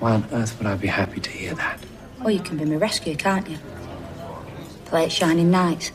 Why 0.00 0.14
on 0.14 0.26
earth 0.32 0.58
would 0.58 0.66
I 0.66 0.74
be 0.74 0.88
happy 0.88 1.20
to 1.20 1.30
hear 1.30 1.54
that? 1.54 1.78
Well, 2.18 2.32
you 2.32 2.40
can 2.40 2.56
be 2.56 2.64
my 2.64 2.74
rescue, 2.74 3.14
can't 3.14 3.48
you? 3.48 3.56
Play 4.86 5.04
at 5.04 5.12
Shining 5.12 5.52
Nights. 5.52 5.92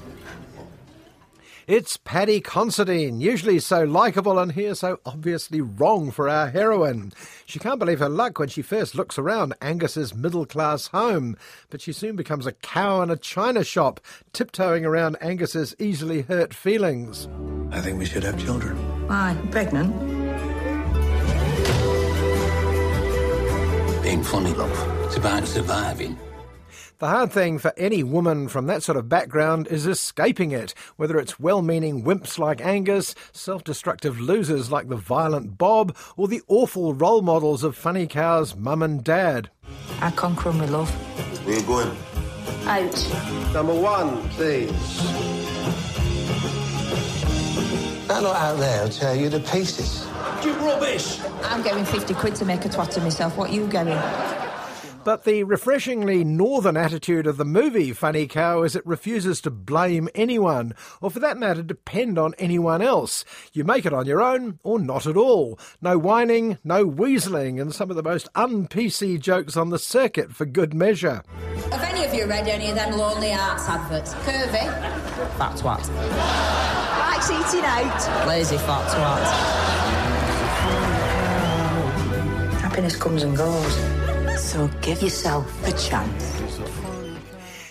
It's 1.67 1.97
Paddy 1.97 2.39
Considine, 2.39 3.19
usually 3.19 3.59
so 3.59 3.83
likeable 3.83 4.39
and 4.39 4.53
here 4.53 4.75
so 4.75 5.01
obviously 5.05 5.59
wrong 5.59 6.09
for 6.09 6.29
our 6.29 6.47
heroine. 6.47 7.11
She 7.45 7.59
can't 7.59 7.79
believe 7.79 7.99
her 7.99 8.07
luck 8.07 8.39
when 8.39 8.47
she 8.47 8.61
first 8.61 8.95
looks 8.95 9.19
around 9.19 9.53
Angus's 9.61 10.15
middle 10.15 10.45
class 10.45 10.87
home, 10.87 11.35
but 11.69 11.81
she 11.81 11.91
soon 11.91 12.15
becomes 12.15 12.47
a 12.47 12.53
cow 12.53 13.01
in 13.01 13.09
a 13.09 13.17
china 13.17 13.65
shop, 13.65 13.99
tiptoeing 14.31 14.85
around 14.85 15.17
Angus's 15.21 15.75
easily 15.79 16.21
hurt 16.21 16.53
feelings. 16.53 17.27
I 17.71 17.81
think 17.81 17.99
we 17.99 18.05
should 18.05 18.23
have 18.23 18.41
children. 18.41 18.77
Why? 19.07 19.37
Pregnant? 19.51 20.18
Being 24.09 24.23
funny, 24.23 24.55
love. 24.55 25.05
It's 25.05 25.17
about 25.17 25.45
surviving. 25.45 26.17
The 26.97 27.07
hard 27.07 27.31
thing 27.31 27.59
for 27.59 27.71
any 27.77 28.01
woman 28.01 28.47
from 28.47 28.65
that 28.65 28.81
sort 28.81 28.97
of 28.97 29.07
background 29.07 29.67
is 29.67 29.85
escaping 29.85 30.49
it, 30.49 30.73
whether 30.95 31.19
it's 31.19 31.39
well 31.39 31.61
meaning 31.61 32.03
wimps 32.03 32.39
like 32.39 32.59
Angus, 32.59 33.13
self 33.33 33.63
destructive 33.63 34.19
losers 34.19 34.71
like 34.71 34.89
the 34.89 34.95
violent 34.95 35.59
Bob, 35.59 35.95
or 36.17 36.27
the 36.27 36.41
awful 36.47 36.95
role 36.95 37.21
models 37.21 37.63
of 37.63 37.75
Funny 37.75 38.07
Cow's 38.07 38.55
mum 38.55 38.81
and 38.81 39.03
dad. 39.03 39.51
I 40.01 40.09
conquer 40.09 40.53
my 40.53 40.65
love. 40.65 40.89
Where 41.45 41.59
you 41.59 41.61
going? 41.67 41.95
Out. 42.65 43.53
Number 43.53 43.79
one, 43.79 44.27
please. 44.29 44.71
That 48.07 48.23
lot 48.23 48.35
out 48.37 48.57
there 48.57 48.85
will 48.85 48.89
tear 48.89 49.13
you 49.13 49.29
to 49.29 49.39
pieces. 49.39 50.08
You 50.43 50.53
rubbish! 50.53 51.19
I'm 51.43 51.61
going 51.61 51.83
50 51.83 52.13
quid 52.13 52.35
to 52.35 52.45
make 52.45 52.63
a 52.63 52.69
twat 52.69 52.95
of 52.95 53.03
myself. 53.03 53.35
What 53.35 53.49
are 53.49 53.53
you 53.53 53.67
going? 53.67 53.99
But 55.03 55.23
the 55.23 55.43
refreshingly 55.43 56.23
northern 56.23 56.77
attitude 56.77 57.25
of 57.25 57.37
the 57.37 57.45
movie 57.45 57.93
Funny 57.93 58.27
Cow 58.27 58.63
is 58.63 58.75
it 58.75 58.85
refuses 58.85 59.41
to 59.41 59.49
blame 59.49 60.07
anyone, 60.13 60.75
or 61.01 61.09
for 61.09 61.19
that 61.19 61.37
matter, 61.37 61.63
depend 61.63 62.17
on 62.17 62.35
anyone 62.37 62.81
else. 62.81 63.25
You 63.53 63.63
make 63.63 63.85
it 63.85 63.93
on 63.93 64.05
your 64.05 64.21
own, 64.21 64.59
or 64.63 64.79
not 64.79 65.07
at 65.07 65.17
all. 65.17 65.59
No 65.81 65.97
whining, 65.97 66.57
no 66.63 66.85
weaseling, 66.85 67.61
and 67.61 67.73
some 67.73 67.89
of 67.89 67.95
the 67.95 68.03
most 68.03 68.29
un-PC 68.35 69.19
jokes 69.19 69.57
on 69.57 69.69
the 69.69 69.79
circuit 69.79 70.33
for 70.33 70.45
good 70.45 70.73
measure. 70.73 71.23
Have 71.71 71.83
any 71.83 72.05
of 72.05 72.13
you 72.13 72.25
read 72.25 72.47
any 72.47 72.69
of 72.69 72.75
them 72.75 72.97
Lonely 72.97 73.33
Arts 73.33 73.67
adverts? 73.67 74.13
Curvy? 74.13 74.65
Fat 75.37 75.55
twat. 75.57 75.87
Likes 76.99 77.31
eating 77.31 77.65
out? 77.65 78.27
Lazy 78.27 78.57
fat 78.57 78.85
twat. 78.87 79.98
Happiness 82.69 82.95
comes 82.95 83.23
and 83.23 83.35
goes. 83.35 84.39
So 84.39 84.69
give 84.81 85.01
yourself 85.01 85.67
a 85.67 85.71
chance. 85.71 86.59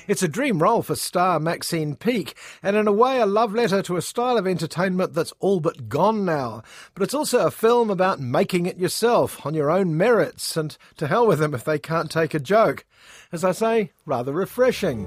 It's 0.09 0.25
a 0.25 0.29
dream 0.29 0.61
role 0.61 0.83
for 0.83 0.97
star 0.97 1.39
Maxine 1.39 1.95
Peake, 1.95 2.35
and 2.65 2.75
in 2.75 2.89
a 2.89 2.93
way 2.93 3.21
a 3.21 3.27
love 3.27 3.55
letter 3.55 3.81
to 3.83 3.97
a 3.97 4.03
style 4.03 4.37
of 4.37 4.45
entertainment 4.49 5.15
that's 5.15 5.33
all 5.39 5.61
but 5.61 5.89
gone 5.89 6.25
now. 6.25 6.65
But 6.95 7.05
it's 7.05 7.15
also 7.15 7.47
a 7.47 7.53
film 7.53 7.91
about 7.91 8.19
making 8.19 8.67
it 8.67 8.77
yourself, 8.77 9.47
on 9.47 9.55
your 9.55 9.71
own 9.71 9.97
merits, 9.97 10.57
and 10.57 10.77
to 10.97 11.07
hell 11.07 11.29
with 11.29 11.39
them 11.39 11.55
if 11.55 11.63
they 11.63 11.79
can't 11.79 12.11
take 12.11 12.35
a 12.35 12.41
joke. 12.41 12.85
As 13.31 13.45
I 13.45 13.53
say, 13.53 13.93
rather 14.05 14.33
refreshing. 14.33 15.07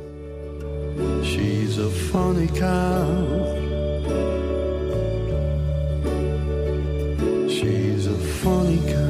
She's 1.25 1.77
a 1.77 1.89
funny 1.89 2.47
cow. 2.47 3.58
She's 7.49 8.08
a 8.08 8.17
funny 8.17 8.77
cow. 8.89 9.01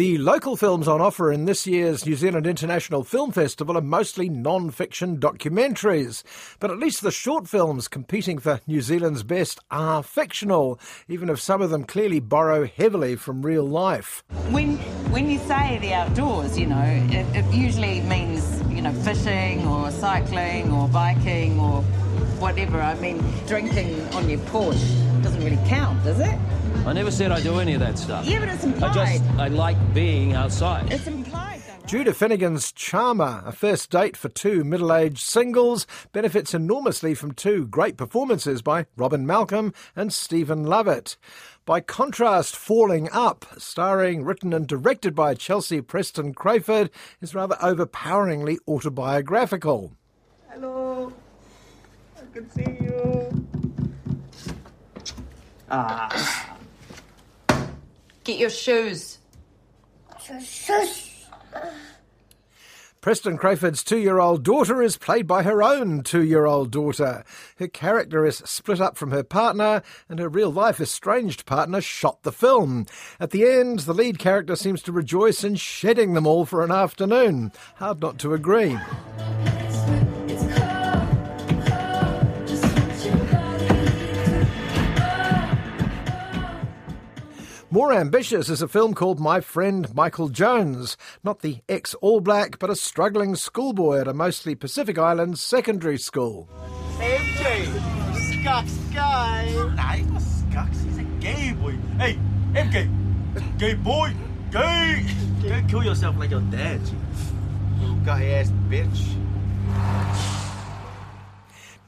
The 0.00 0.16
local 0.16 0.56
films 0.56 0.88
on 0.88 1.02
offer 1.02 1.30
in 1.30 1.44
this 1.44 1.66
year's 1.66 2.06
New 2.06 2.14
Zealand 2.14 2.46
International 2.46 3.04
Film 3.04 3.32
Festival 3.32 3.76
are 3.76 3.82
mostly 3.82 4.30
non 4.30 4.70
fiction 4.70 5.18
documentaries. 5.18 6.22
But 6.58 6.70
at 6.70 6.78
least 6.78 7.02
the 7.02 7.10
short 7.10 7.46
films 7.46 7.86
competing 7.86 8.38
for 8.38 8.62
New 8.66 8.80
Zealand's 8.80 9.22
best 9.22 9.60
are 9.70 10.02
fictional, 10.02 10.80
even 11.06 11.28
if 11.28 11.38
some 11.38 11.60
of 11.60 11.68
them 11.68 11.84
clearly 11.84 12.18
borrow 12.18 12.66
heavily 12.66 13.14
from 13.14 13.42
real 13.42 13.68
life. 13.68 14.24
When, 14.48 14.78
when 15.12 15.28
you 15.28 15.38
say 15.40 15.78
the 15.82 15.92
outdoors, 15.92 16.58
you 16.58 16.68
know, 16.68 16.80
it, 16.82 17.36
it 17.36 17.54
usually 17.54 18.00
means, 18.00 18.62
you 18.70 18.80
know, 18.80 18.94
fishing 19.02 19.66
or 19.66 19.90
cycling 19.90 20.72
or 20.72 20.88
biking 20.88 21.60
or 21.60 21.82
whatever. 22.40 22.80
I 22.80 22.94
mean, 23.00 23.22
drinking 23.46 24.00
on 24.14 24.30
your 24.30 24.40
porch 24.46 24.80
doesn't 25.40 25.56
really 25.56 25.68
count, 25.68 26.04
does 26.04 26.20
it? 26.20 26.38
I 26.86 26.92
never 26.92 27.10
said 27.10 27.32
I 27.32 27.40
do 27.40 27.58
any 27.60 27.74
of 27.74 27.80
that 27.80 27.98
stuff. 27.98 28.24
Yeah, 28.26 28.40
but 28.40 28.48
it's 28.48 28.64
implied. 28.64 28.96
I 28.96 29.16
just 29.18 29.30
I 29.38 29.48
like 29.48 29.94
being 29.94 30.34
outside. 30.34 30.92
It's 30.92 31.06
implied. 31.06 31.62
Judah 31.86 32.12
Finnegan's 32.12 32.72
Charmer, 32.72 33.42
a 33.44 33.52
first 33.52 33.90
date 33.90 34.16
for 34.16 34.28
two 34.28 34.62
middle 34.64 34.92
aged 34.92 35.18
singles, 35.18 35.86
benefits 36.12 36.54
enormously 36.54 37.14
from 37.14 37.32
two 37.32 37.66
great 37.66 37.96
performances 37.96 38.62
by 38.62 38.86
Robyn 38.96 39.26
Malcolm 39.26 39.72
and 39.96 40.12
Stephen 40.12 40.66
Lovatt. 40.66 41.16
By 41.64 41.80
contrast, 41.80 42.54
Falling 42.54 43.08
Up, 43.10 43.44
starring, 43.58 44.24
written 44.24 44.52
and 44.52 44.66
directed 44.66 45.14
by 45.14 45.34
Chelsie 45.34 45.84
Preston 45.84 46.34
Crayford, 46.34 46.90
is 47.20 47.34
rather 47.34 47.56
overpoweringly 47.62 48.58
autobiographical. 48.68 49.92
Hello. 50.50 51.12
I 52.16 52.34
can 52.34 52.50
see 52.50 52.84
you. 52.84 53.39
Ah. 55.70 56.56
Get 58.24 58.38
your 58.38 58.50
shoes. 58.50 59.18
Shush. 60.42 61.10
Preston 63.00 63.38
Crayford's 63.38 63.82
two 63.82 63.96
year 63.96 64.18
old 64.18 64.42
daughter 64.42 64.82
is 64.82 64.98
played 64.98 65.26
by 65.26 65.42
her 65.42 65.62
own 65.62 66.02
two 66.02 66.22
year 66.22 66.44
old 66.44 66.70
daughter. 66.70 67.24
Her 67.58 67.66
character 67.66 68.26
is 68.26 68.42
split 68.44 68.78
up 68.78 68.98
from 68.98 69.10
her 69.10 69.22
partner, 69.22 69.82
and 70.10 70.18
her 70.18 70.28
real 70.28 70.52
life 70.52 70.80
estranged 70.80 71.46
partner 71.46 71.80
shot 71.80 72.24
the 72.24 72.32
film. 72.32 72.84
At 73.18 73.30
the 73.30 73.48
end, 73.48 73.80
the 73.80 73.94
lead 73.94 74.18
character 74.18 74.54
seems 74.54 74.82
to 74.82 74.92
rejoice 74.92 75.44
in 75.44 75.54
shedding 75.54 76.12
them 76.12 76.26
all 76.26 76.44
for 76.44 76.62
an 76.62 76.70
afternoon. 76.70 77.52
Hard 77.76 78.02
not 78.02 78.18
to 78.18 78.34
agree. 78.34 78.78
More 87.72 87.92
ambitious 87.92 88.48
is 88.48 88.62
a 88.62 88.66
film 88.66 88.94
called 88.94 89.20
My 89.20 89.40
Friend 89.40 89.94
Michael 89.94 90.28
Jones, 90.28 90.96
not 91.22 91.38
the 91.38 91.60
ex 91.68 91.94
All 92.00 92.20
Black, 92.20 92.58
but 92.58 92.68
a 92.68 92.74
struggling 92.74 93.36
schoolboy 93.36 94.00
at 94.00 94.08
a 94.08 94.12
mostly 94.12 94.56
Pacific 94.56 94.98
Islands 94.98 95.40
secondary 95.40 95.96
school. 95.96 96.48
MJ, 96.98 97.66
Skux 98.42 98.92
guy. 98.92 99.52
Nah, 99.76 99.92
he's 99.92 100.06
not 100.08 100.20
Skux, 100.20 100.84
he's 100.84 100.98
a 100.98 101.04
gay 101.20 101.52
boy. 101.52 101.76
Hey, 101.96 102.18
MJ, 102.54 102.90
gay 103.56 103.74
boy, 103.74 104.14
gay. 104.50 105.06
Don't 105.48 105.68
kill 105.68 105.84
yourself 105.84 106.18
like 106.18 106.30
your 106.30 106.40
dad, 106.40 106.80
you 107.80 107.94
guy 108.04 108.24
ass 108.30 108.50
bitch. 108.68 110.39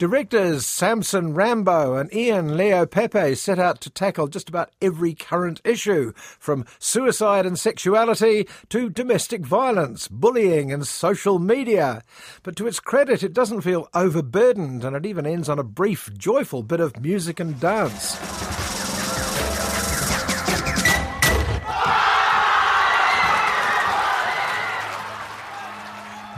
Directors 0.02 0.66
Samson 0.66 1.32
Rambo 1.32 1.94
and 1.94 2.12
Ian 2.12 2.56
Leo 2.56 2.86
Pepe 2.86 3.36
set 3.36 3.60
out 3.60 3.80
to 3.82 3.88
tackle 3.88 4.26
just 4.26 4.48
about 4.48 4.72
every 4.82 5.14
current 5.14 5.60
issue, 5.64 6.12
from 6.40 6.64
suicide 6.80 7.46
and 7.46 7.56
sexuality 7.56 8.48
to 8.70 8.90
domestic 8.90 9.46
violence, 9.46 10.08
bullying, 10.08 10.72
and 10.72 10.88
social 10.88 11.38
media. 11.38 12.02
But 12.42 12.56
to 12.56 12.66
its 12.66 12.80
credit, 12.80 13.22
it 13.22 13.32
doesn't 13.32 13.60
feel 13.60 13.88
overburdened, 13.94 14.82
and 14.82 14.96
it 14.96 15.06
even 15.06 15.24
ends 15.24 15.48
on 15.48 15.60
a 15.60 15.62
brief, 15.62 16.10
joyful 16.18 16.64
bit 16.64 16.80
of 16.80 17.00
music 17.00 17.38
and 17.38 17.60
dance. 17.60 18.51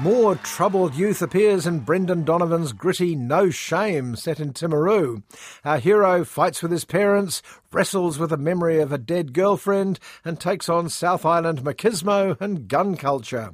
More 0.00 0.34
troubled 0.34 0.96
youth 0.96 1.22
appears 1.22 1.68
in 1.68 1.78
Brendan 1.80 2.24
Donovan's 2.24 2.72
gritty 2.72 3.14
No 3.14 3.48
Shame 3.50 4.16
set 4.16 4.40
in 4.40 4.52
Timaru. 4.52 5.22
Our 5.64 5.78
hero 5.78 6.24
fights 6.24 6.62
with 6.62 6.72
his 6.72 6.84
parents, 6.84 7.42
wrestles 7.72 8.18
with 8.18 8.30
the 8.30 8.36
memory 8.36 8.80
of 8.80 8.90
a 8.90 8.98
dead 8.98 9.32
girlfriend, 9.32 10.00
and 10.24 10.40
takes 10.40 10.68
on 10.68 10.88
South 10.88 11.24
Island 11.24 11.62
machismo 11.62 12.38
and 12.40 12.66
gun 12.66 12.96
culture. 12.96 13.52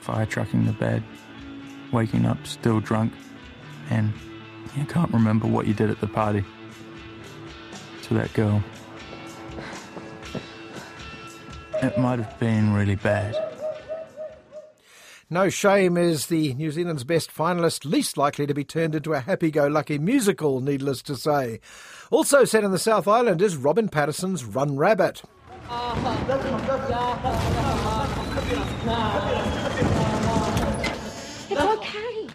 Fire 0.00 0.24
trucking 0.24 0.66
the 0.66 0.72
bed, 0.72 1.02
waking 1.92 2.26
up 2.26 2.46
still 2.46 2.78
drunk, 2.78 3.12
and 3.90 4.12
you 4.76 4.84
can't 4.84 5.12
remember 5.12 5.48
what 5.48 5.66
you 5.66 5.74
did 5.74 5.90
at 5.90 6.00
the 6.00 6.06
party. 6.06 6.44
To 8.04 8.14
that 8.14 8.32
girl. 8.34 8.62
It 11.82 11.98
might 11.98 12.20
have 12.20 12.38
been 12.38 12.72
really 12.72 12.94
bad. 12.94 13.51
No 15.32 15.48
Shame 15.48 15.96
is 15.96 16.26
the 16.26 16.52
New 16.52 16.70
Zealand's 16.70 17.04
best 17.04 17.34
finalist, 17.34 17.86
least 17.86 18.18
likely 18.18 18.46
to 18.46 18.52
be 18.52 18.64
turned 18.64 18.94
into 18.94 19.14
a 19.14 19.20
happy 19.20 19.50
go 19.50 19.66
lucky 19.66 19.96
musical, 19.98 20.60
needless 20.60 21.00
to 21.00 21.16
say. 21.16 21.58
Also 22.10 22.44
set 22.44 22.64
in 22.64 22.70
the 22.70 22.78
South 22.78 23.08
Island 23.08 23.40
is 23.40 23.56
Robyn 23.56 23.88
Paterson's 23.88 24.44
Run 24.44 24.76
Rabbit. 24.76 25.22
It's 31.48 31.60
okay. 31.62 32.28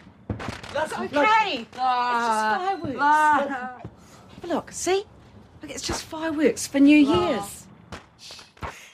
It's 0.73 0.93
okay. 0.97 1.59
It's 1.59 1.77
just 1.77 2.41
fireworks. 2.57 3.83
Look, 4.43 4.71
see? 4.71 5.03
Look, 5.61 5.69
it's 5.69 5.83
just 5.83 6.03
fireworks 6.03 6.65
for 6.65 6.79
New 6.79 6.97
Year's. 6.97 7.66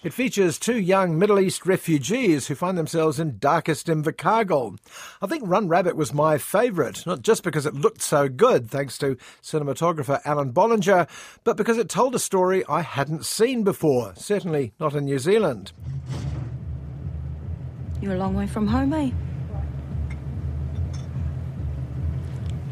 It 0.04 0.12
features 0.12 0.60
two 0.60 0.78
young 0.78 1.18
Middle 1.18 1.39
East 1.39 1.66
refugees 1.66 2.48
who 2.48 2.56
find 2.56 2.78
themselves 2.78 3.22
in 3.22 3.38
darkest 3.39 3.88
Invercargill. 3.88 4.78
I 5.22 5.28
think 5.28 5.44
Run 5.46 5.70
Rabbit 5.70 5.96
was 5.96 6.13
my 6.13 6.38
favourite, 6.38 7.06
not 7.06 7.22
just 7.22 7.42
because 7.42 7.66
it 7.66 7.74
looked 7.74 8.02
so 8.02 8.28
good, 8.28 8.70
thanks 8.70 8.98
to 8.98 9.16
cinematographer 9.42 10.22
Alun 10.24 10.52
Bollinger, 10.52 11.08
but 11.46 11.56
because 11.56 11.78
it 11.78 11.88
told 11.88 12.16
a 12.16 12.20
story 12.20 12.66
I 12.68 12.82
hadn't 12.82 13.26
seen 13.26 13.63
before, 13.63 14.13
certainly 14.18 14.74
not 14.78 14.94
in 14.94 15.06
New 15.06 15.20
Zealand. 15.20 15.72
You're 18.02 18.16
a 18.16 18.18
long 18.18 18.36
way 18.36 18.48
from 18.48 18.68
home, 18.68 18.92
eh? 18.92 19.12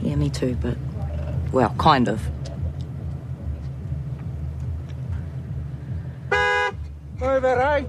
Yeah, 0.02 0.15
me 0.15 0.30
too, 0.30 0.58
but. 0.62 0.76
Well, 1.54 1.74
kind 1.78 2.10
of. 2.10 2.22
Over, 7.22 7.62
eh? 7.62 7.84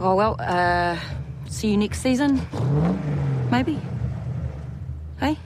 Oh, 0.00 0.14
well, 0.14 0.36
uh. 0.38 0.98
See 1.48 1.68
you 1.68 1.76
next 1.76 2.00
season? 2.00 2.40
Maybe? 3.50 3.78
Hey? 5.20 5.36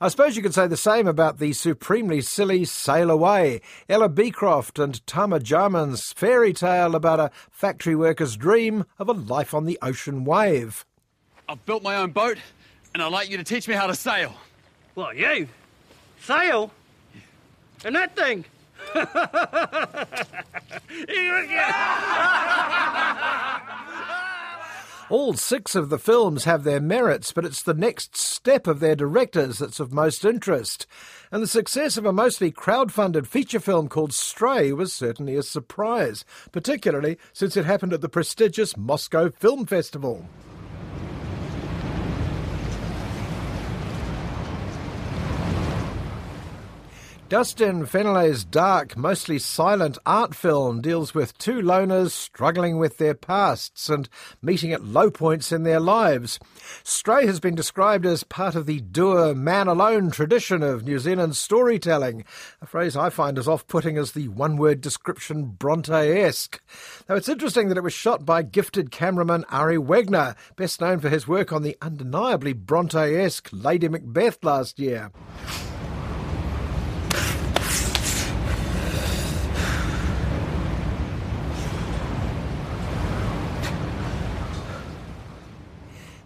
I 0.00 0.08
suppose 0.08 0.34
you 0.34 0.42
could 0.42 0.54
say 0.54 0.66
the 0.66 0.76
same 0.76 1.06
about 1.06 1.38
the 1.38 1.52
supremely 1.52 2.22
silly 2.22 2.64
Sail 2.64 3.10
Away, 3.10 3.60
Ella 3.88 4.08
Beecroft 4.08 4.78
and 4.78 5.06
Tama 5.06 5.40
Jarman's 5.40 6.12
fairy 6.12 6.52
tale 6.52 6.94
about 6.94 7.20
a 7.20 7.30
factory 7.50 7.94
worker's 7.94 8.36
dream 8.36 8.86
of 8.98 9.08
a 9.08 9.12
life 9.12 9.52
on 9.52 9.66
the 9.66 9.78
ocean 9.82 10.24
wave. 10.24 10.86
I've 11.48 11.64
built 11.66 11.82
my 11.82 11.96
own 11.96 12.10
boat, 12.10 12.38
and 12.94 13.02
I'd 13.02 13.12
like 13.12 13.30
you 13.30 13.36
to 13.36 13.44
teach 13.44 13.68
me 13.68 13.74
how 13.74 13.86
to 13.86 13.94
sail. 13.94 14.34
What, 14.94 15.16
you? 15.16 15.48
Sail? 16.22 16.70
And 17.84 17.94
that 17.94 18.16
thing? 18.16 18.46
All 25.10 25.34
six 25.34 25.74
of 25.74 25.90
the 25.90 25.98
films 25.98 26.44
have 26.44 26.64
their 26.64 26.80
merits, 26.80 27.30
but 27.30 27.44
it's 27.44 27.62
the 27.62 27.74
next 27.74 28.16
step 28.16 28.66
of 28.66 28.80
their 28.80 28.96
directors 28.96 29.58
that's 29.58 29.78
of 29.78 29.92
most 29.92 30.24
interest. 30.24 30.86
And 31.30 31.42
the 31.42 31.46
success 31.46 31.96
of 31.96 32.06
a 32.06 32.12
mostly 32.12 32.50
crowd-funded 32.50 33.28
feature 33.28 33.60
film 33.60 33.88
called 33.88 34.14
Stray 34.14 34.72
was 34.72 34.92
certainly 34.92 35.36
a 35.36 35.42
surprise, 35.42 36.24
particularly 36.52 37.18
since 37.32 37.56
it 37.56 37.66
happened 37.66 37.92
at 37.92 38.00
the 38.00 38.08
prestigious 38.08 38.76
Moscow 38.76 39.30
Film 39.30 39.66
Festival. 39.66 40.26
Dustin 47.30 47.86
Feneley's 47.86 48.44
dark, 48.44 48.98
mostly 48.98 49.38
silent 49.38 49.96
art 50.04 50.34
film 50.34 50.82
deals 50.82 51.14
with 51.14 51.36
two 51.38 51.62
loners 51.62 52.10
struggling 52.10 52.76
with 52.76 52.98
their 52.98 53.14
pasts 53.14 53.88
and 53.88 54.10
meeting 54.42 54.74
at 54.74 54.84
low 54.84 55.10
points 55.10 55.50
in 55.50 55.62
their 55.62 55.80
lives. 55.80 56.38
Stray 56.82 57.26
has 57.26 57.40
been 57.40 57.54
described 57.54 58.04
as 58.04 58.24
part 58.24 58.54
of 58.54 58.66
the 58.66 58.80
dour, 58.80 59.34
man 59.34 59.68
alone 59.68 60.10
tradition 60.10 60.62
of 60.62 60.84
New 60.84 60.98
Zealand 60.98 61.34
storytelling, 61.34 62.24
a 62.60 62.66
phrase 62.66 62.94
I 62.94 63.08
find 63.08 63.38
as 63.38 63.48
off 63.48 63.66
putting 63.68 63.96
as 63.96 64.12
the 64.12 64.28
one 64.28 64.58
word 64.58 64.82
description 64.82 65.46
Bronte 65.46 65.94
esque. 65.94 66.62
Now, 67.08 67.14
it's 67.14 67.28
interesting 67.28 67.68
that 67.68 67.78
it 67.78 67.82
was 67.82 67.94
shot 67.94 68.26
by 68.26 68.42
gifted 68.42 68.90
cameraman 68.90 69.46
Ari 69.48 69.78
Wegner, 69.78 70.36
best 70.56 70.82
known 70.82 71.00
for 71.00 71.08
his 71.08 71.26
work 71.26 71.54
on 71.54 71.62
the 71.62 71.78
undeniably 71.80 72.52
Bronte 72.52 72.98
esque 72.98 73.48
Lady 73.50 73.88
Macbeth 73.88 74.44
last 74.44 74.78
year. 74.78 75.10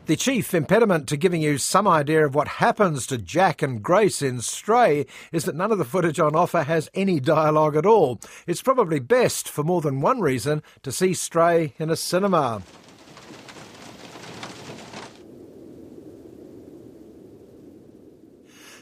The 0.08 0.16
chief 0.16 0.54
impediment 0.54 1.06
to 1.08 1.18
giving 1.18 1.42
you 1.42 1.58
some 1.58 1.86
idea 1.86 2.24
of 2.24 2.34
what 2.34 2.48
happens 2.48 3.06
to 3.08 3.18
Jack 3.18 3.60
and 3.60 3.82
Grace 3.82 4.22
in 4.22 4.40
Stray 4.40 5.04
is 5.32 5.44
that 5.44 5.54
none 5.54 5.70
of 5.70 5.76
the 5.76 5.84
footage 5.84 6.18
on 6.18 6.34
offer 6.34 6.62
has 6.62 6.88
any 6.94 7.20
dialogue 7.20 7.76
at 7.76 7.84
all. 7.84 8.18
It's 8.46 8.62
probably 8.62 9.00
best, 9.00 9.50
for 9.50 9.62
more 9.62 9.82
than 9.82 10.00
one 10.00 10.22
reason, 10.22 10.62
to 10.82 10.92
see 10.92 11.12
Stray 11.12 11.74
in 11.78 11.90
a 11.90 11.94
cinema. 11.94 12.62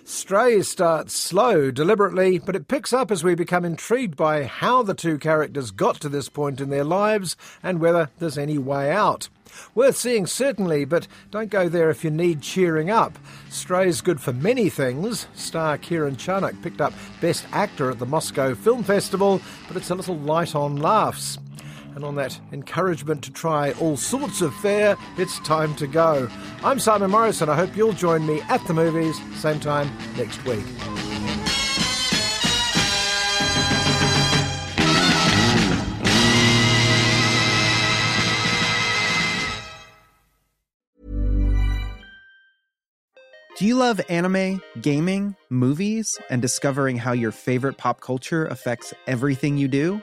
Stray 0.08 0.62
starts 0.62 1.14
slow, 1.14 1.72
deliberately, 1.72 2.38
but 2.38 2.54
it 2.54 2.68
picks 2.68 2.92
up 2.92 3.10
as 3.10 3.24
we 3.24 3.34
become 3.34 3.64
intrigued 3.64 4.16
by 4.16 4.44
how 4.44 4.84
the 4.84 4.94
two 4.94 5.18
characters 5.18 5.72
got 5.72 5.96
to 5.96 6.08
this 6.08 6.28
point 6.28 6.60
in 6.60 6.70
their 6.70 6.84
lives 6.84 7.36
and 7.60 7.80
whether 7.80 8.08
there's 8.20 8.38
any 8.38 8.56
way 8.56 8.92
out. 8.92 9.28
Worth 9.74 9.96
seeing, 9.96 10.26
certainly, 10.26 10.84
but 10.84 11.08
don't 11.32 11.50
go 11.50 11.68
there 11.68 11.90
if 11.90 12.04
you 12.04 12.10
need 12.10 12.40
cheering 12.40 12.88
up. 12.88 13.18
Stray's 13.50 14.00
good 14.00 14.20
for 14.20 14.32
many 14.32 14.68
things. 14.68 15.26
Star 15.34 15.76
Kieran 15.76 16.16
Charnock 16.16 16.54
picked 16.62 16.80
up 16.80 16.92
Best 17.20 17.44
Actor 17.50 17.90
at 17.90 17.98
the 17.98 18.06
Moscow 18.06 18.54
Film 18.54 18.84
Festival, 18.84 19.40
but 19.66 19.76
it's 19.76 19.90
a 19.90 19.96
little 19.96 20.18
light 20.18 20.54
on 20.54 20.76
laughs. 20.76 21.36
And 21.96 22.04
on 22.04 22.14
that 22.16 22.38
encouragement 22.52 23.24
to 23.24 23.32
try 23.32 23.72
all 23.72 23.96
sorts 23.96 24.42
of 24.42 24.54
fare, 24.56 24.98
it's 25.16 25.38
time 25.40 25.74
to 25.76 25.86
go. 25.86 26.28
I'm 26.62 26.78
Simon 26.78 27.10
Morris, 27.10 27.40
and 27.40 27.50
I 27.50 27.56
hope 27.56 27.74
you'll 27.74 27.94
join 27.94 28.26
me 28.26 28.42
at 28.50 28.62
the 28.66 28.74
movies, 28.74 29.18
same 29.34 29.58
time 29.60 29.90
next 30.14 30.44
week. 30.44 30.66
Do 43.58 43.64
you 43.64 43.74
love 43.76 44.02
anime, 44.10 44.60
gaming, 44.82 45.34
movies, 45.48 46.18
and 46.28 46.42
discovering 46.42 46.98
how 46.98 47.12
your 47.12 47.32
favorite 47.32 47.78
pop 47.78 48.02
culture 48.02 48.44
affects 48.44 48.92
everything 49.06 49.56
you 49.56 49.66
do? 49.66 50.02